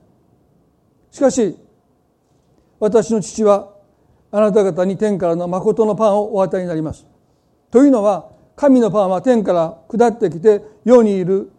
[1.10, 1.56] しかし
[2.78, 3.74] 私の父は
[4.30, 7.06] あなた方に天からの誠のパンをお与えになります。
[7.70, 11.50] というのは神のパンは天から下ってきて世にいる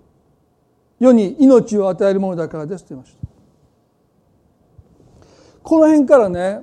[0.99, 3.27] 世に命を与えるものだからですと言いました。
[5.61, 6.61] この辺からね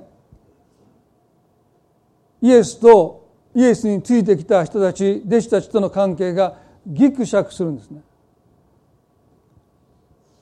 [2.41, 3.20] イエスと
[3.53, 8.01] イエスについてきた人たち弟子たちとの関係がぎくしゃくするんですね。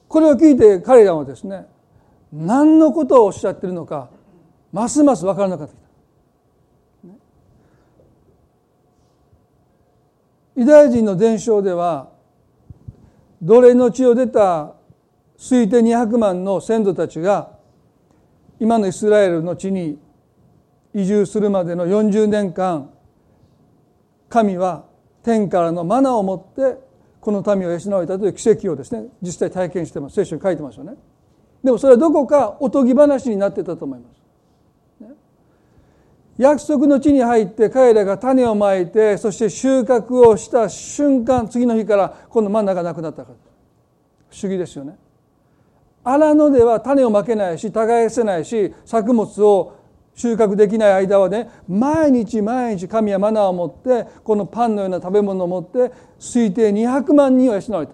[0.07, 1.67] これを聞いて彼らはですね
[2.31, 4.09] 何のことをおっしゃってるのか
[4.71, 5.73] ますます分からなかった。
[10.55, 12.09] ユダヤ人の伝承では
[13.41, 14.73] 奴隷の地を出た
[15.37, 17.57] 推定200万の先祖たちが
[18.59, 19.97] 今のイスラエルの地に
[20.93, 22.89] 移住するまでの40年間
[24.29, 24.85] 神は
[25.23, 26.77] 天からのマナを持って
[27.19, 30.15] この民を養われたという奇跡をですね実際体験してます。
[30.15, 30.93] 聖書に書いてますよね。
[31.63, 34.19] でもそれはどこかおとぎ話になってたと思います。
[36.37, 43.35] 約束の地に入って彼らが種をまいてそして収穫をした瞬間次の日からこのマナがなくなったから。
[44.29, 44.97] 不思議ですよね。
[46.01, 49.78] 荒野では種をまけないし耕せないし作物を
[50.19, 57.93] 収穫できない間はね毎日毎日神はマナーを持ってこのパンのような食べ物を持って推定200万人を養われた。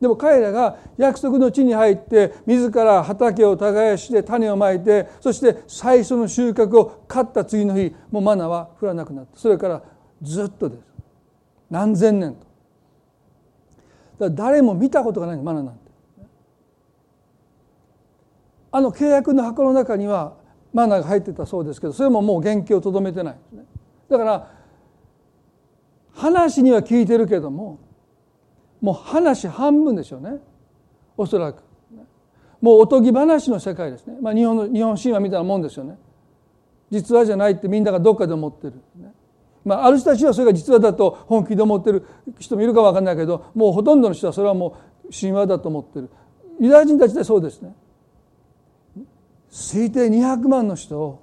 [0.00, 9.38] でも彼らが約束の地に入って自ら畑を耕して種をまいてそして最初の収穫を刈った次の日もうマナーは降らなくなった。
[9.38, 9.82] それから
[10.22, 10.82] ずっとです。
[11.68, 12.36] 何千年
[14.18, 14.30] と。
[14.30, 15.80] だ誰も見たことがないマナーなんて。
[18.72, 20.42] あの契約の箱の中には
[20.74, 23.34] マナーが入ってたそうですけどそれももう原型をとどめてない。
[23.34, 23.64] ですね
[24.10, 24.50] だから
[26.12, 27.78] 話には聞いてるけども
[28.80, 30.38] もう話半分でしょうね。
[31.16, 31.62] おそらく。
[32.60, 35.96] もうおとぎ話の世界ですね、まあ、日本の日本神話みたいなもんですよね。
[36.90, 38.74] 実話じゃないってみんながどっかで思ってる、
[39.64, 42.06] まあ、ある人たちはそれが実話だと本気で思ってる
[42.38, 46.10] 人もいるか分かんないけどもうほとんどの人はそれはもう神話だと思ってる。
[46.60, 47.74] ユダヤ人たちでそうですね。
[49.54, 51.22] 推定200万の人を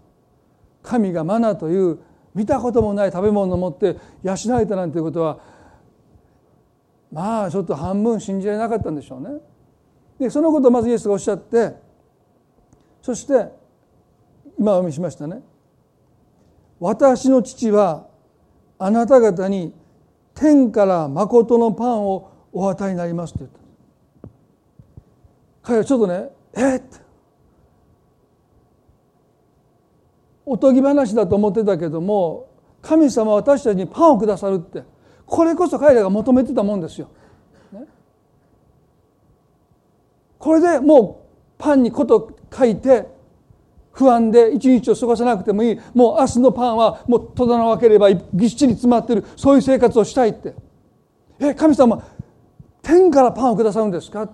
[0.81, 1.99] 神がマナという
[2.33, 5.39] 見たこともない食べ物を持って養えたなんていうことは
[7.11, 9.41] まあちょっと半分信じられなかったんでしょうね。
[10.17, 11.75] でそのことをまずイエスがおっしゃって
[13.01, 13.33] そして
[14.57, 15.41] 今お読みしましたね
[16.79, 18.07] 「私の父は
[18.79, 19.73] あなた方に
[20.33, 23.59] 天から誠のパンをお与えになります」と言った
[25.63, 27.11] 彼はちょっとね「えっ?」って
[30.51, 32.49] おとぎ話だと思ってたけども
[32.81, 34.83] 神様は私たちにパンをくださるって
[35.25, 37.07] これこそ彼らが求めてたもんですよ。
[37.71, 37.85] ね、
[40.37, 43.07] これでもうパンにこと書いて
[43.93, 45.79] 不安で一日を過ごさなくてもいい。
[45.93, 49.23] もう明日のパンはもう閉ざなわければぎっしり詰まってる。
[49.37, 50.53] そういう生活をしたいって。
[51.39, 52.03] え神様
[52.81, 54.29] 天からパンをくださるんですか？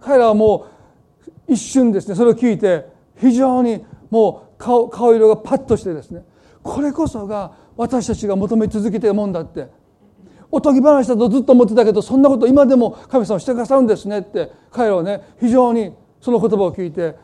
[0.00, 0.66] 彼らはも
[1.48, 2.84] う一瞬ですねそれを聞いて
[3.16, 6.22] 非常にもう顔顔色がパッとしてですね
[6.62, 9.68] これこそが私たちが求め続けてるもんだって。
[10.50, 17.16] おとぎ話だとずっと思ってたけどそんなこと今でも神様してくださるんですねって彼らはね非常にその言葉を聞いて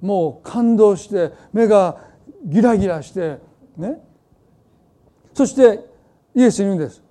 [0.00, 2.00] もう感動して目が
[2.44, 3.38] ギラギラして
[3.76, 3.98] ね。
[5.32, 5.84] そして
[6.34, 7.02] イエスに言うんです。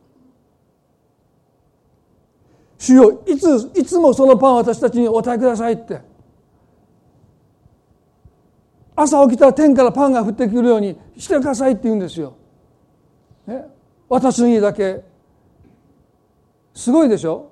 [2.77, 6.01] 主よいついつもそのパンを私たちにお与えくださいって。
[8.95, 12.35] 朝起きたら天からパンが降ってくるようにしてくださいって言うんですよ。
[13.47, 13.65] ね、
[14.07, 15.03] 私の家だけ。
[16.73, 17.51] すごいでしょ？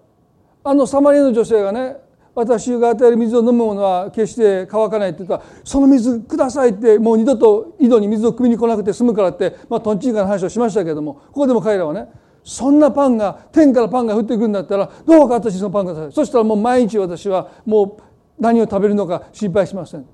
[0.63, 1.97] あのサマリアの女性がね
[2.33, 12.07] 私が与える水を飲むものは決して乾かないって言ったらその水くださいってもう二度と井戸に水を汲みに来なくて済むからって、まあ、トンチンカの話をしましたけれどもここでも彼らはね
[12.43, 16.11] そんなパンが天からパンが降ってくるんだったらどうか私そのパンください。
[16.11, 20.05] そしたらもう毎日私はもう何を食べるのか心配しません。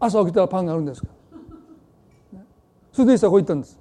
[0.00, 1.08] 朝起きたらパンがあるんですか？
[2.34, 2.40] ら
[2.92, 3.78] それでイエスはこう言ったんです。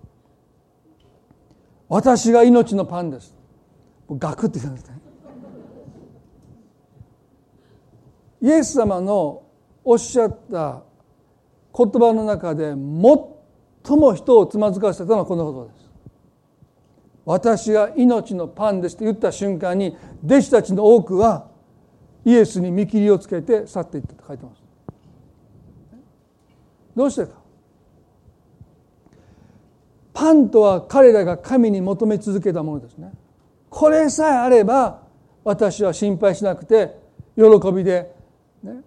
[1.89, 3.35] 私が命のパンです。
[4.09, 4.99] ガクって言ったんですね。
[8.41, 9.43] イエス様の
[9.83, 10.83] おっしゃった
[11.75, 12.77] 言葉の中で最
[13.97, 15.89] も人をつまずかせたのはこのことです。
[17.25, 19.95] 私が命のパンですと言った瞬間に
[20.25, 21.47] 弟子たちの多くは
[22.25, 24.62] イエスに見切りをつけて去っていったと書いてます。
[26.95, 27.31] どうしてか？
[30.13, 33.11] パンとは彼らが神に求め続けたものですね。
[33.69, 35.01] これさえあれば
[35.43, 36.95] 私は心配しなくて
[37.35, 38.13] 喜びで、
[38.61, 38.81] ね、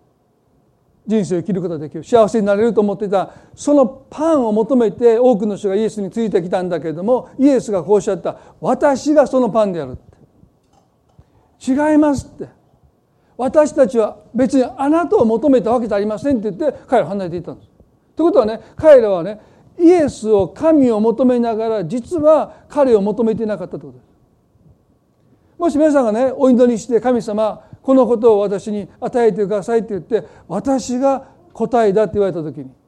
[1.06, 3.32] 人生を生きることができる幸せになれると思っていた。
[3.56, 8.38] そのパンを求めて多くの人がイエスについてきたんだけれどもイエスがこうおっしゃった。
[8.60, 11.72] 私がそのパンであるって。
[11.72, 12.48] 違いますって。
[13.36, 17.75] 私たちは別にあなたを求めたわけじゃありませんって言って彼らは離れていったんです。
[18.16, 19.40] ということはね彼らはね
[19.78, 24.06] イエスを神を求めながら実は彼を求めていなかったということです。
[25.58, 32.70] もし皆さんがねお祈りして神様このことを私に与えてくださいって言って私が答えだって言われた時に「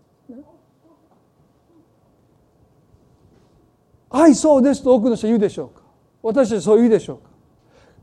[4.10, 5.82] はいそうです」と多くの人は言うでしょうか？
[6.22, 7.22] 私たちそう言うでしょうか？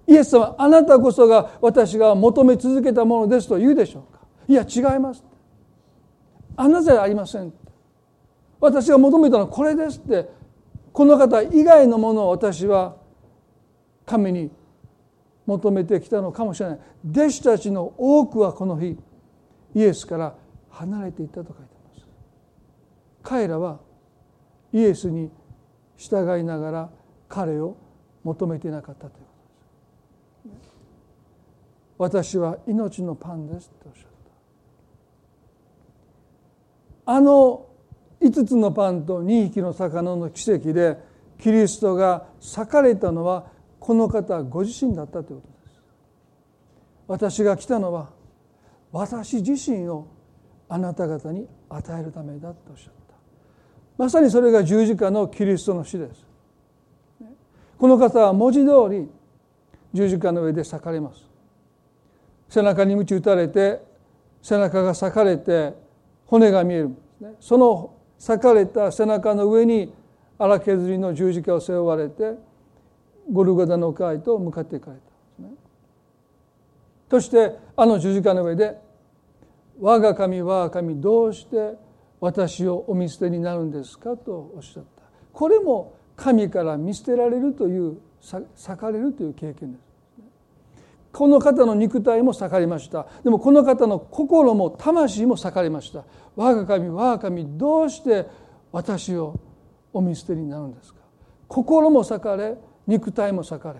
[0.07, 4.19] イエス様あなたこそが私が求め続けたものですと言うでしょうか？
[4.47, 5.23] いや違います。
[6.55, 7.53] あなたじゃありません。
[8.59, 10.29] 私が求めたのはこれですって。
[10.95, 12.95] この方以外のものを私は
[14.05, 14.49] 神に
[15.45, 16.79] 求めてきたのかもしれない。
[17.11, 18.97] 弟子たちの多くはこの日
[19.73, 20.35] イエスから
[20.69, 22.07] 離れていったと書いてます。
[23.23, 23.79] 彼らは
[24.71, 25.29] イエスに
[25.97, 26.89] 従いながら
[27.27, 27.75] 彼を
[28.23, 29.25] 求めていなかったという
[30.43, 30.69] ことです。
[31.97, 34.14] 私は命のパンですとおっしゃった
[37.05, 37.67] あの
[38.21, 40.97] 5つのパンと2匹の魚の奇跡で
[41.39, 43.47] キリストが裂かれたのは
[43.79, 45.81] この方ご自身だったということです。
[47.07, 48.09] 私が来たのは
[48.91, 50.07] 私自身を
[50.67, 53.15] あなた方に与えるためだとおっしゃった。
[53.97, 56.25] まさにそれが十字架のキリストの死です。
[57.77, 59.09] この方は文字通り
[59.93, 61.23] 十字架の上で裂かれます。
[62.49, 63.83] 背中に鞭打たれて
[64.41, 65.84] 背中が裂かれて
[66.27, 66.95] 骨が見える
[67.39, 69.93] その裂かれた背中の上に
[70.37, 72.35] 荒削りの十字架を背負われて
[73.31, 75.49] ゴルゴダの会と向かっていかれたんですね。
[77.09, 78.77] そしてあの十字架の上で
[79.79, 81.77] 「我が神我が神どうして
[82.19, 85.03] 私をお見捨てになるんですか?」とおっしゃった
[85.33, 89.84] これも神から見捨てられるという裂かれるという経験です。
[91.15, 93.07] この方の肉体も裂かれました。
[93.23, 96.03] でもこの方の心も魂も裂かれました。
[96.35, 98.27] 我が神我が神どうして
[98.73, 99.39] 私を
[99.93, 100.99] お見捨てになるんですか？
[101.47, 103.79] 心も裂かれ肉体も裂かれ。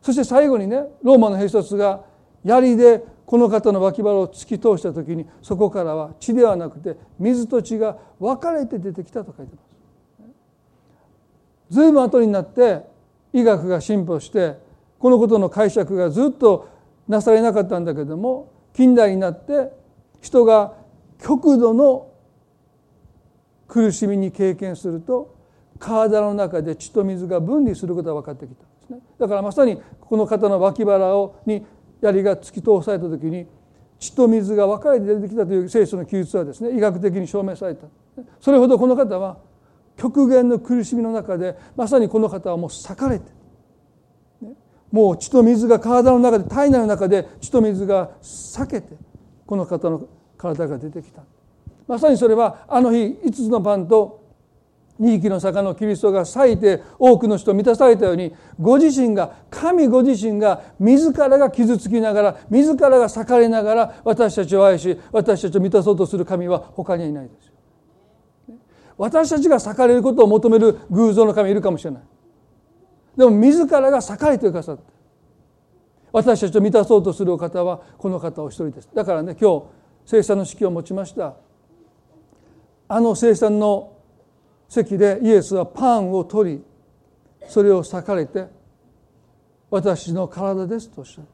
[0.00, 2.00] そして最後にねローマの兵卒が
[2.42, 9.62] 槍でこの方の脇腹を突き通した時にそこからは血ではなくて水と血が分かれて出てきたと書いてま
[11.68, 11.74] す。
[11.74, 12.86] ずいぶん後になって
[13.34, 14.63] 医学が進歩して
[15.04, 16.66] このことの解釈がずっと
[17.08, 19.70] なされなかったんだけども近代になって
[20.22, 20.76] 人が
[21.22, 22.10] 極度の
[23.68, 25.36] 苦しみに経験すると
[25.78, 29.00] 体の中で血と水が分離することが分かってきたんですね。
[29.18, 31.66] だからまさにこの方の脇腹をに
[32.00, 33.46] 槍が突き通された時に
[33.98, 37.88] 血と水が分かれて出てきたという聖書の記述はですね医学的に証明された
[38.40, 39.36] それほどこの方は
[39.98, 43.43] 極限の苦しみの中でまさにこの方はもう裂かれて
[44.94, 48.94] もう血と水が体の中で体内の中で血と水が裂けて
[49.44, 50.06] この方の
[50.38, 51.24] 体が出てきた
[51.88, 54.22] まさにそれはあの日5つのパンと
[55.00, 67.52] 2匹の魚のキリストが裂いて多くの人を満たされたようにご自身が神ご自身が自らが傷つきながら自らが裂かれながら私たちを愛し私たちを満たそうとする神は他にはいないですよ。
[68.96, 72.02] 私たちが裂かれることを求める偶像の神いるかもしれない。
[73.16, 74.82] でも自らが裂かれてくださった。
[76.12, 78.88] 私たちを満たそうとするお方はこの方お一人です。
[78.94, 79.66] だからね今日
[80.06, 81.34] 聖餐の式を持ちました
[82.88, 83.96] あの生産の
[84.68, 86.64] 席でイエスはパンを取り
[87.48, 88.46] それを裂かれて
[89.70, 91.30] 私の体ですとおっしゃった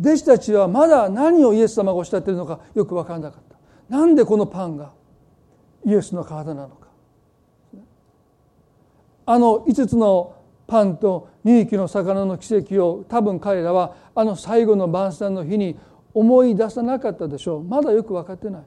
[0.00, 3.42] 弟子たちはまだ何をイエス様がおっしゃっているのかよく分からなかっ
[3.88, 4.92] たなんでこのパンが
[5.84, 6.88] イエスの体なのか
[9.26, 10.36] あの5つの
[10.72, 15.78] パンと2匹の魚の奇跡を多分彼らはあの最後の晩餐の日に
[16.14, 17.62] 思い出さなかったでしょう。
[17.62, 18.62] まだよく分かってない。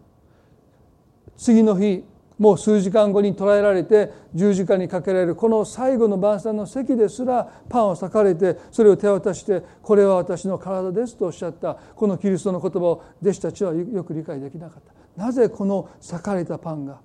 [1.35, 2.03] 次の日
[2.37, 11.73] もう数時間後に捕らえられて十字架にかけられるこの最後の晩餐の席ですらパンを裂かれてそれを手渡してこれは私の体ですとおっしゃった。
[11.73, 14.93] このキリストの言葉を弟子たちはよく理解できなかった。
[15.19, 17.01] なぜこの裂かれたパンが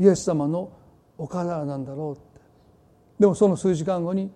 [0.00, 0.72] イエス様の
[1.16, 2.31] お体なんだろう。
[3.22, 4.32] でもその数時間後に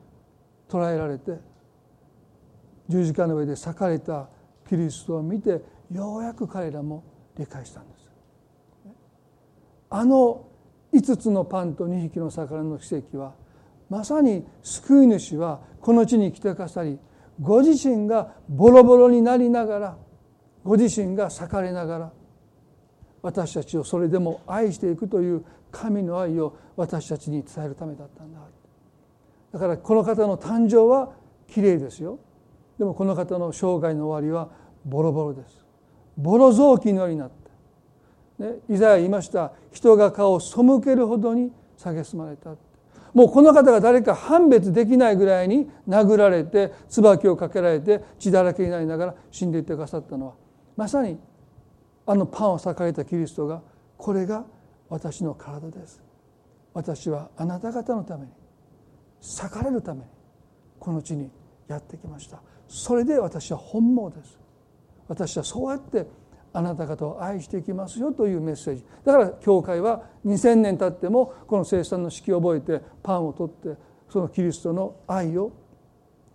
[0.68, 1.32] 捕らえられて
[2.89, 4.28] 十字架の上で裂かれた
[4.68, 5.61] キリストを見て
[5.93, 7.03] ようやく彼らも
[7.37, 8.07] 理解したんです。
[9.91, 10.47] あの
[10.95, 13.34] 5つのパンと2匹の魚の奇跡は
[13.91, 17.01] まさに救い主はこの地に来てくださり
[17.41, 19.97] ご自身がボロボロになりながら
[20.62, 22.12] ご自身が裂かれながら
[23.20, 28.39] 私たちをそれでも愛していくという神の愛を私たちに伝えるためだったんだ。
[29.53, 31.13] だからこの方の誕生は
[31.49, 32.19] きれいですよ。
[32.79, 34.51] でもこの方の生涯の終わりは
[34.85, 35.65] ボロボロです。
[36.17, 37.31] ボロ雑巾のようになっ
[38.39, 38.45] た。
[38.45, 39.53] ね、イザヤ言いました。
[39.73, 42.55] 人が顔を背けるほどに蔑まれた
[43.17, 50.35] もうこの方が誰か判別できないぐらいに殴られて椿をかけられて血だらけになりながら死んでいってくださったのは
[50.77, 51.19] まさに
[52.05, 53.63] あのパンを裂かれたキリストが
[53.97, 54.45] これが
[54.91, 56.03] 私の体です。
[56.75, 58.33] 私はあなた方のために。
[59.21, 60.07] 裂かれるために
[60.79, 61.31] この地に
[61.69, 62.41] やってきました。
[62.69, 64.39] それで私は本望です。
[65.09, 66.07] 私はそうやって
[66.53, 68.85] あなた方を愛していきますよというメッセージ。
[69.05, 75.53] だから教会は2,000年経ってもこの生産の式を覚えてパンを取ってそのキリストの愛を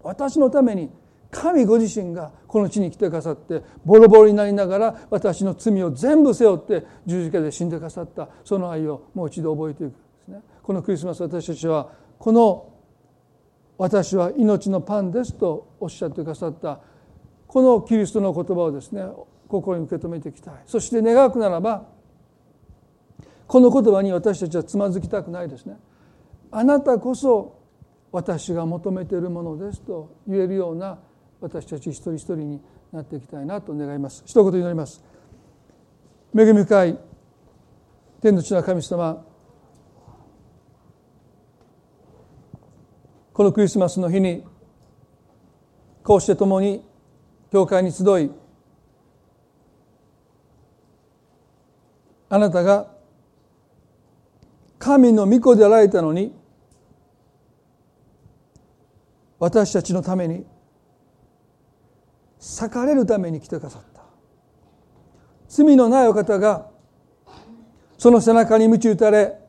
[0.03, 0.89] 私のために
[1.32, 8.29] 神ご自身がこの地に来てくださってボロボロになりながら私の罪を全部背負って十字架で死んでくださった。
[8.43, 10.41] その愛をもう一度覚えていくんですね。
[10.61, 12.70] このクリスマス私たちはこの
[13.78, 16.80] 私は命のパンですとおっしゃってくださった
[17.47, 19.03] このキリストの言葉をですね
[19.47, 20.53] 心に受け止めていきたい。
[20.65, 21.86] そして願くならば
[23.47, 25.78] この言葉に私たちはつまずきたくないですね。
[26.51, 27.59] あなたこそ
[28.11, 30.99] 私が求めているものですと言えるような
[31.41, 32.61] 私たち一人一人に
[32.93, 34.24] なっていきたいなと願います。
[34.26, 35.03] 一言祈ります。
[36.38, 36.97] 恵み深い
[38.22, 39.26] 天の地の神様
[43.41, 44.43] このクリスマスの日に
[46.03, 46.85] こうして共に
[47.51, 48.29] 教会に集い
[52.29, 52.91] あなたが
[54.77, 56.35] 神の御子であられたのに
[59.39, 60.45] 私たちのために
[62.39, 64.03] 裂かれるために来てくださった。
[65.49, 66.69] 罪のないお方が
[67.97, 69.40] その背中に鞭打たれ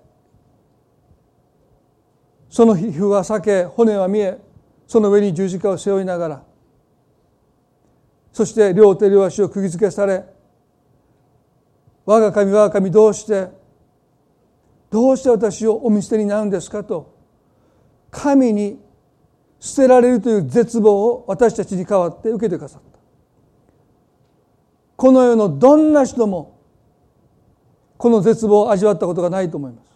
[2.52, 4.38] その皮膚は裂け骨は見え
[4.86, 6.42] その上に十字架を背負いながら
[8.30, 10.22] そして両手両足を釘付けされ
[12.04, 13.48] 我が神我が神どうして
[14.90, 17.16] どうして私をお見捨てになるんですかと
[18.10, 18.78] 神に
[19.58, 22.98] 捨てられるという絶望を私たちに代わって受けてくださった。
[24.96, 26.60] この世のどんな人も
[27.96, 29.91] この絶望を味わったことがないと思います。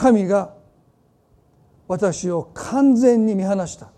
[0.00, 0.54] 神が
[1.86, 3.90] 私を完全に見放した。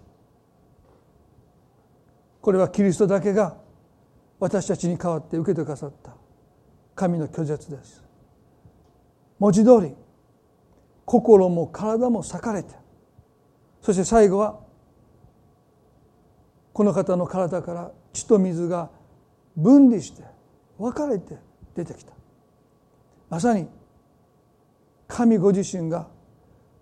[2.41, 3.57] これはキリストだけが
[4.41, 6.17] 私たちに代わって受けてくださった。
[6.97, 8.03] 神の拒絶です。
[9.39, 9.95] 文字通り
[11.05, 12.75] 心も体も裂かれて
[13.81, 14.59] そして最後は
[16.73, 18.91] この方の体から血と水が
[19.57, 20.25] 分離して
[20.79, 21.37] 分かれて
[21.77, 22.13] 出てきた。
[23.31, 23.69] まさに
[25.13, 26.07] 神ご自身が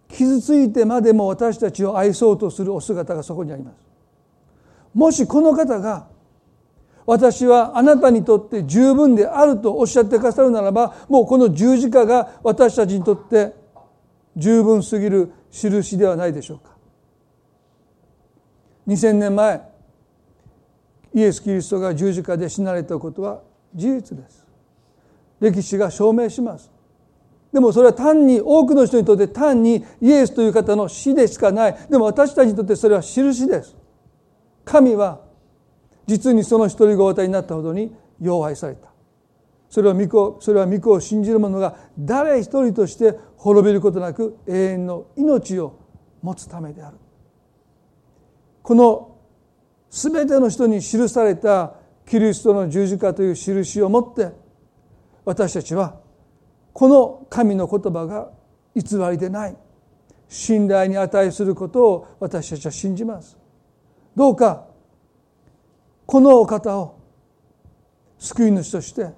[0.08, 3.76] 傷ついてまでも私たちを愛そうとするお姿がそこにあります。
[4.94, 6.06] もしこの方が
[7.06, 13.52] 私はあなたにとって十分であるとおっしゃってくださるならばもうこの十字架が私たちにとって
[14.36, 16.76] 十分すぎる印ではないでしょうか。
[18.86, 19.60] 2000年前
[21.14, 23.42] イエス・キリストが十字架で死なれたことは
[23.74, 24.46] 事実です。
[25.40, 26.70] 歴史が証明します。
[27.52, 31.76] でもそれは単に多くの人にとって単にイエスという方の死でしかない。
[31.90, 33.76] でも私たちにとってそれは印です。
[34.64, 35.20] 神は
[36.06, 38.88] 実にその一人ごたになったほどに弱愛された。
[39.68, 45.78] それは御子それは御子を信じる者が誰一人として滅びることなく永遠の命を
[46.22, 46.98] 持つためである。
[48.62, 49.16] この
[49.90, 51.74] 全ての人に記された
[52.06, 54.30] キリストの十字架という印を持って
[55.24, 55.96] 私たちは
[56.72, 58.30] この神の言葉が
[58.74, 59.56] 偽りでない。
[60.28, 63.36] 信頼に値することを私たちは信じます。
[64.14, 64.66] どうか
[66.06, 66.98] このお方を
[68.18, 69.10] 救い主として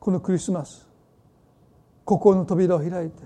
[0.00, 0.88] このクリスマス
[2.04, 3.22] 心の扉を開いて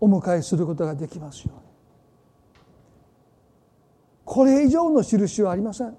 [0.00, 1.62] お迎えすることができますように。
[4.24, 5.96] これ以上の印はありません。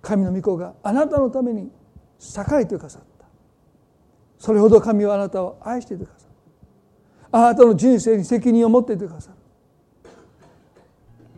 [0.00, 3.13] 神の御子があなたのために栄えてくださった
[4.44, 6.26] それほど神はあなたを愛していてくださ。
[6.26, 6.32] る
[7.32, 9.30] あなたの人生に責任を持っていてくださ。
[9.30, 10.10] る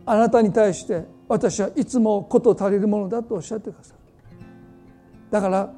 [0.05, 3.93] あなたに対して私はいつも事足りるものだとおっしゃってくださ。
[3.93, 3.99] る
[5.31, 5.73] だから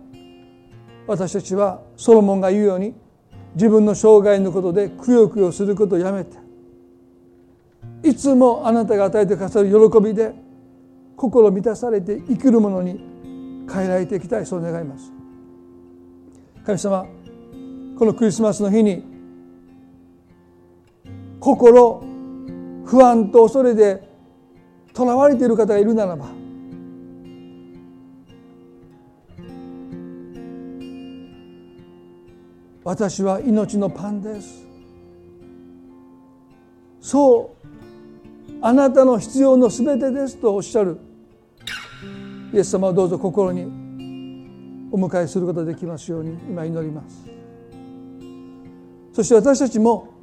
[1.06, 2.96] 私たちはソロモンが言うように
[3.54, 6.36] 自分の生涯のことでくよくよすることをやめて。
[8.02, 10.34] いつもあなたが与えてくださる喜びで
[11.16, 13.00] 心満たされて生きるものに
[13.72, 15.12] 変えられていきたいそう願います。
[16.66, 17.08] 神様
[18.00, 19.04] このクリスマスの日に
[21.42, 22.02] 心
[22.86, 24.10] 不安と恐れで
[24.94, 26.30] とらわれている方がいるならば
[32.86, 34.66] 私は命のパンです。
[37.02, 37.68] そう
[38.62, 40.98] あなたの必要のすべてですとおっしゃる。
[42.54, 43.64] イエス様をどうぞ心に
[44.90, 47.39] お迎えすることができますように今祈ります。
[49.14, 50.20] そして私たちも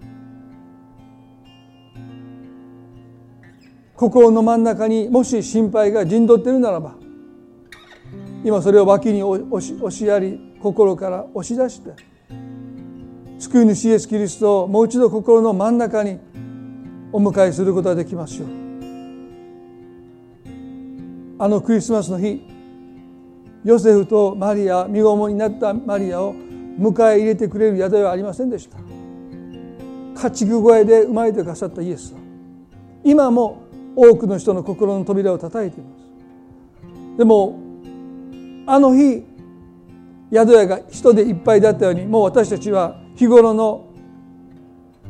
[3.94, 6.94] 心の真ん中にもし心配が陣取っているならば
[8.44, 11.90] 今それを脇に押し押しやり心から押し出して
[13.38, 16.18] 救い主イエス・キリストをもう一度心の真ん中に
[17.12, 18.46] お迎えすることができますよ
[21.38, 22.42] あのクリスマスの日
[23.64, 26.34] ヨセフとマリア身ごもになったマリアを
[26.78, 28.78] 迎え入れてくれる宿屋はありませんでした。
[30.14, 32.20] 家畜小屋で生まれてくださったイエスは
[33.04, 33.62] 今も
[33.94, 37.18] 多くの人の心の扉を叩いています。
[37.18, 37.58] でも
[38.66, 39.24] あの日
[40.32, 43.84] 宿屋が人でいっぱいだったようにもう私たちは日頃の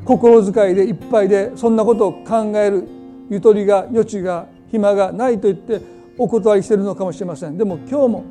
[0.05, 2.87] 心遣いでいっぱいでそんなことを考える
[3.31, 5.81] ゆとりが余地が暇がないと言って
[6.19, 7.57] お断りしてるのかもしれません。
[7.57, 8.25] でも今日も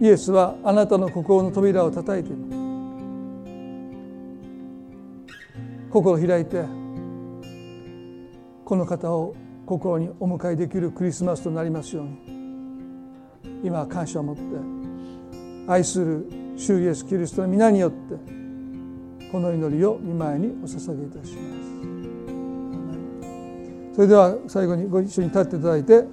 [0.00, 2.60] イエスはあなたの心の扉を叩いています
[5.90, 6.64] 心開いて
[8.64, 9.34] この方を
[9.66, 12.30] 心にお迎えできるクリスマスとなりますように。
[13.62, 14.42] 今感謝を持って
[15.66, 16.26] 愛する
[16.56, 18.14] 主イエスキリストの皆によって
[19.30, 21.40] この祈りを見舞いにお捧げいたしま
[23.92, 23.96] す。
[23.96, 26.04] それでは最後にご一緒に立っていただいて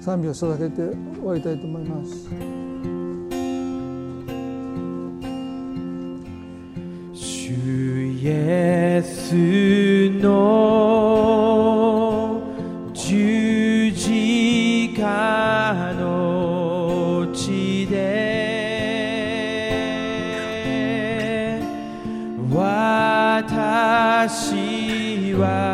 [0.00, 2.63] 賛美を捧げて終わりたいと思います。
[7.74, 9.34] イエス
[10.20, 10.30] の
[12.92, 17.94] 十字架の地で
[22.50, 23.34] 私
[25.34, 25.73] は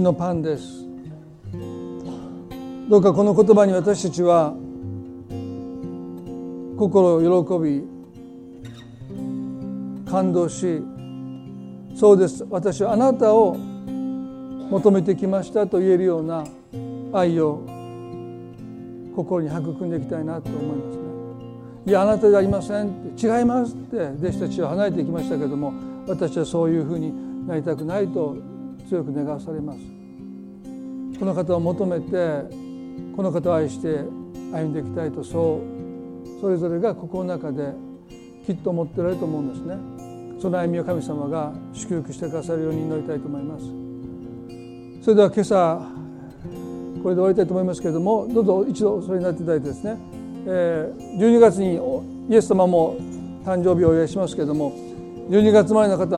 [0.00, 0.86] のパンです
[2.88, 4.54] どうかこの言葉に私たちは
[6.76, 7.84] 心を喜び
[10.10, 10.82] 感動し
[11.94, 16.44] そうです私はあなたを求めてきましたと言えるような
[17.12, 17.64] 愛を
[19.14, 21.10] 心に育んでいきたいなと思いますね。
[21.86, 25.72] いやあなたじゃありませんって違いますって弟子たちは離れていきましたけども
[26.06, 28.36] 私はそういうふうになりたくないと
[28.90, 29.78] 強く願わされます。
[31.16, 32.42] この方を求めて
[33.14, 34.00] この方を愛して
[34.52, 37.72] 歩んでいきたいとそうそれぞれが心の中で
[38.44, 39.76] きっと思っておられると思うんですね。
[40.40, 45.04] その歩みを神様が祝福してくださるように祈りたいと思います。
[45.04, 46.00] それでは今朝
[47.02, 49.96] これで終わりたいと思いますけれどもどうぞ一度それになっていただいてですね、
[50.46, 51.78] え12月に
[52.28, 52.96] イエス様も
[53.44, 54.72] 誕生日をお祝いしますけれども
[55.30, 56.06] 12月前の方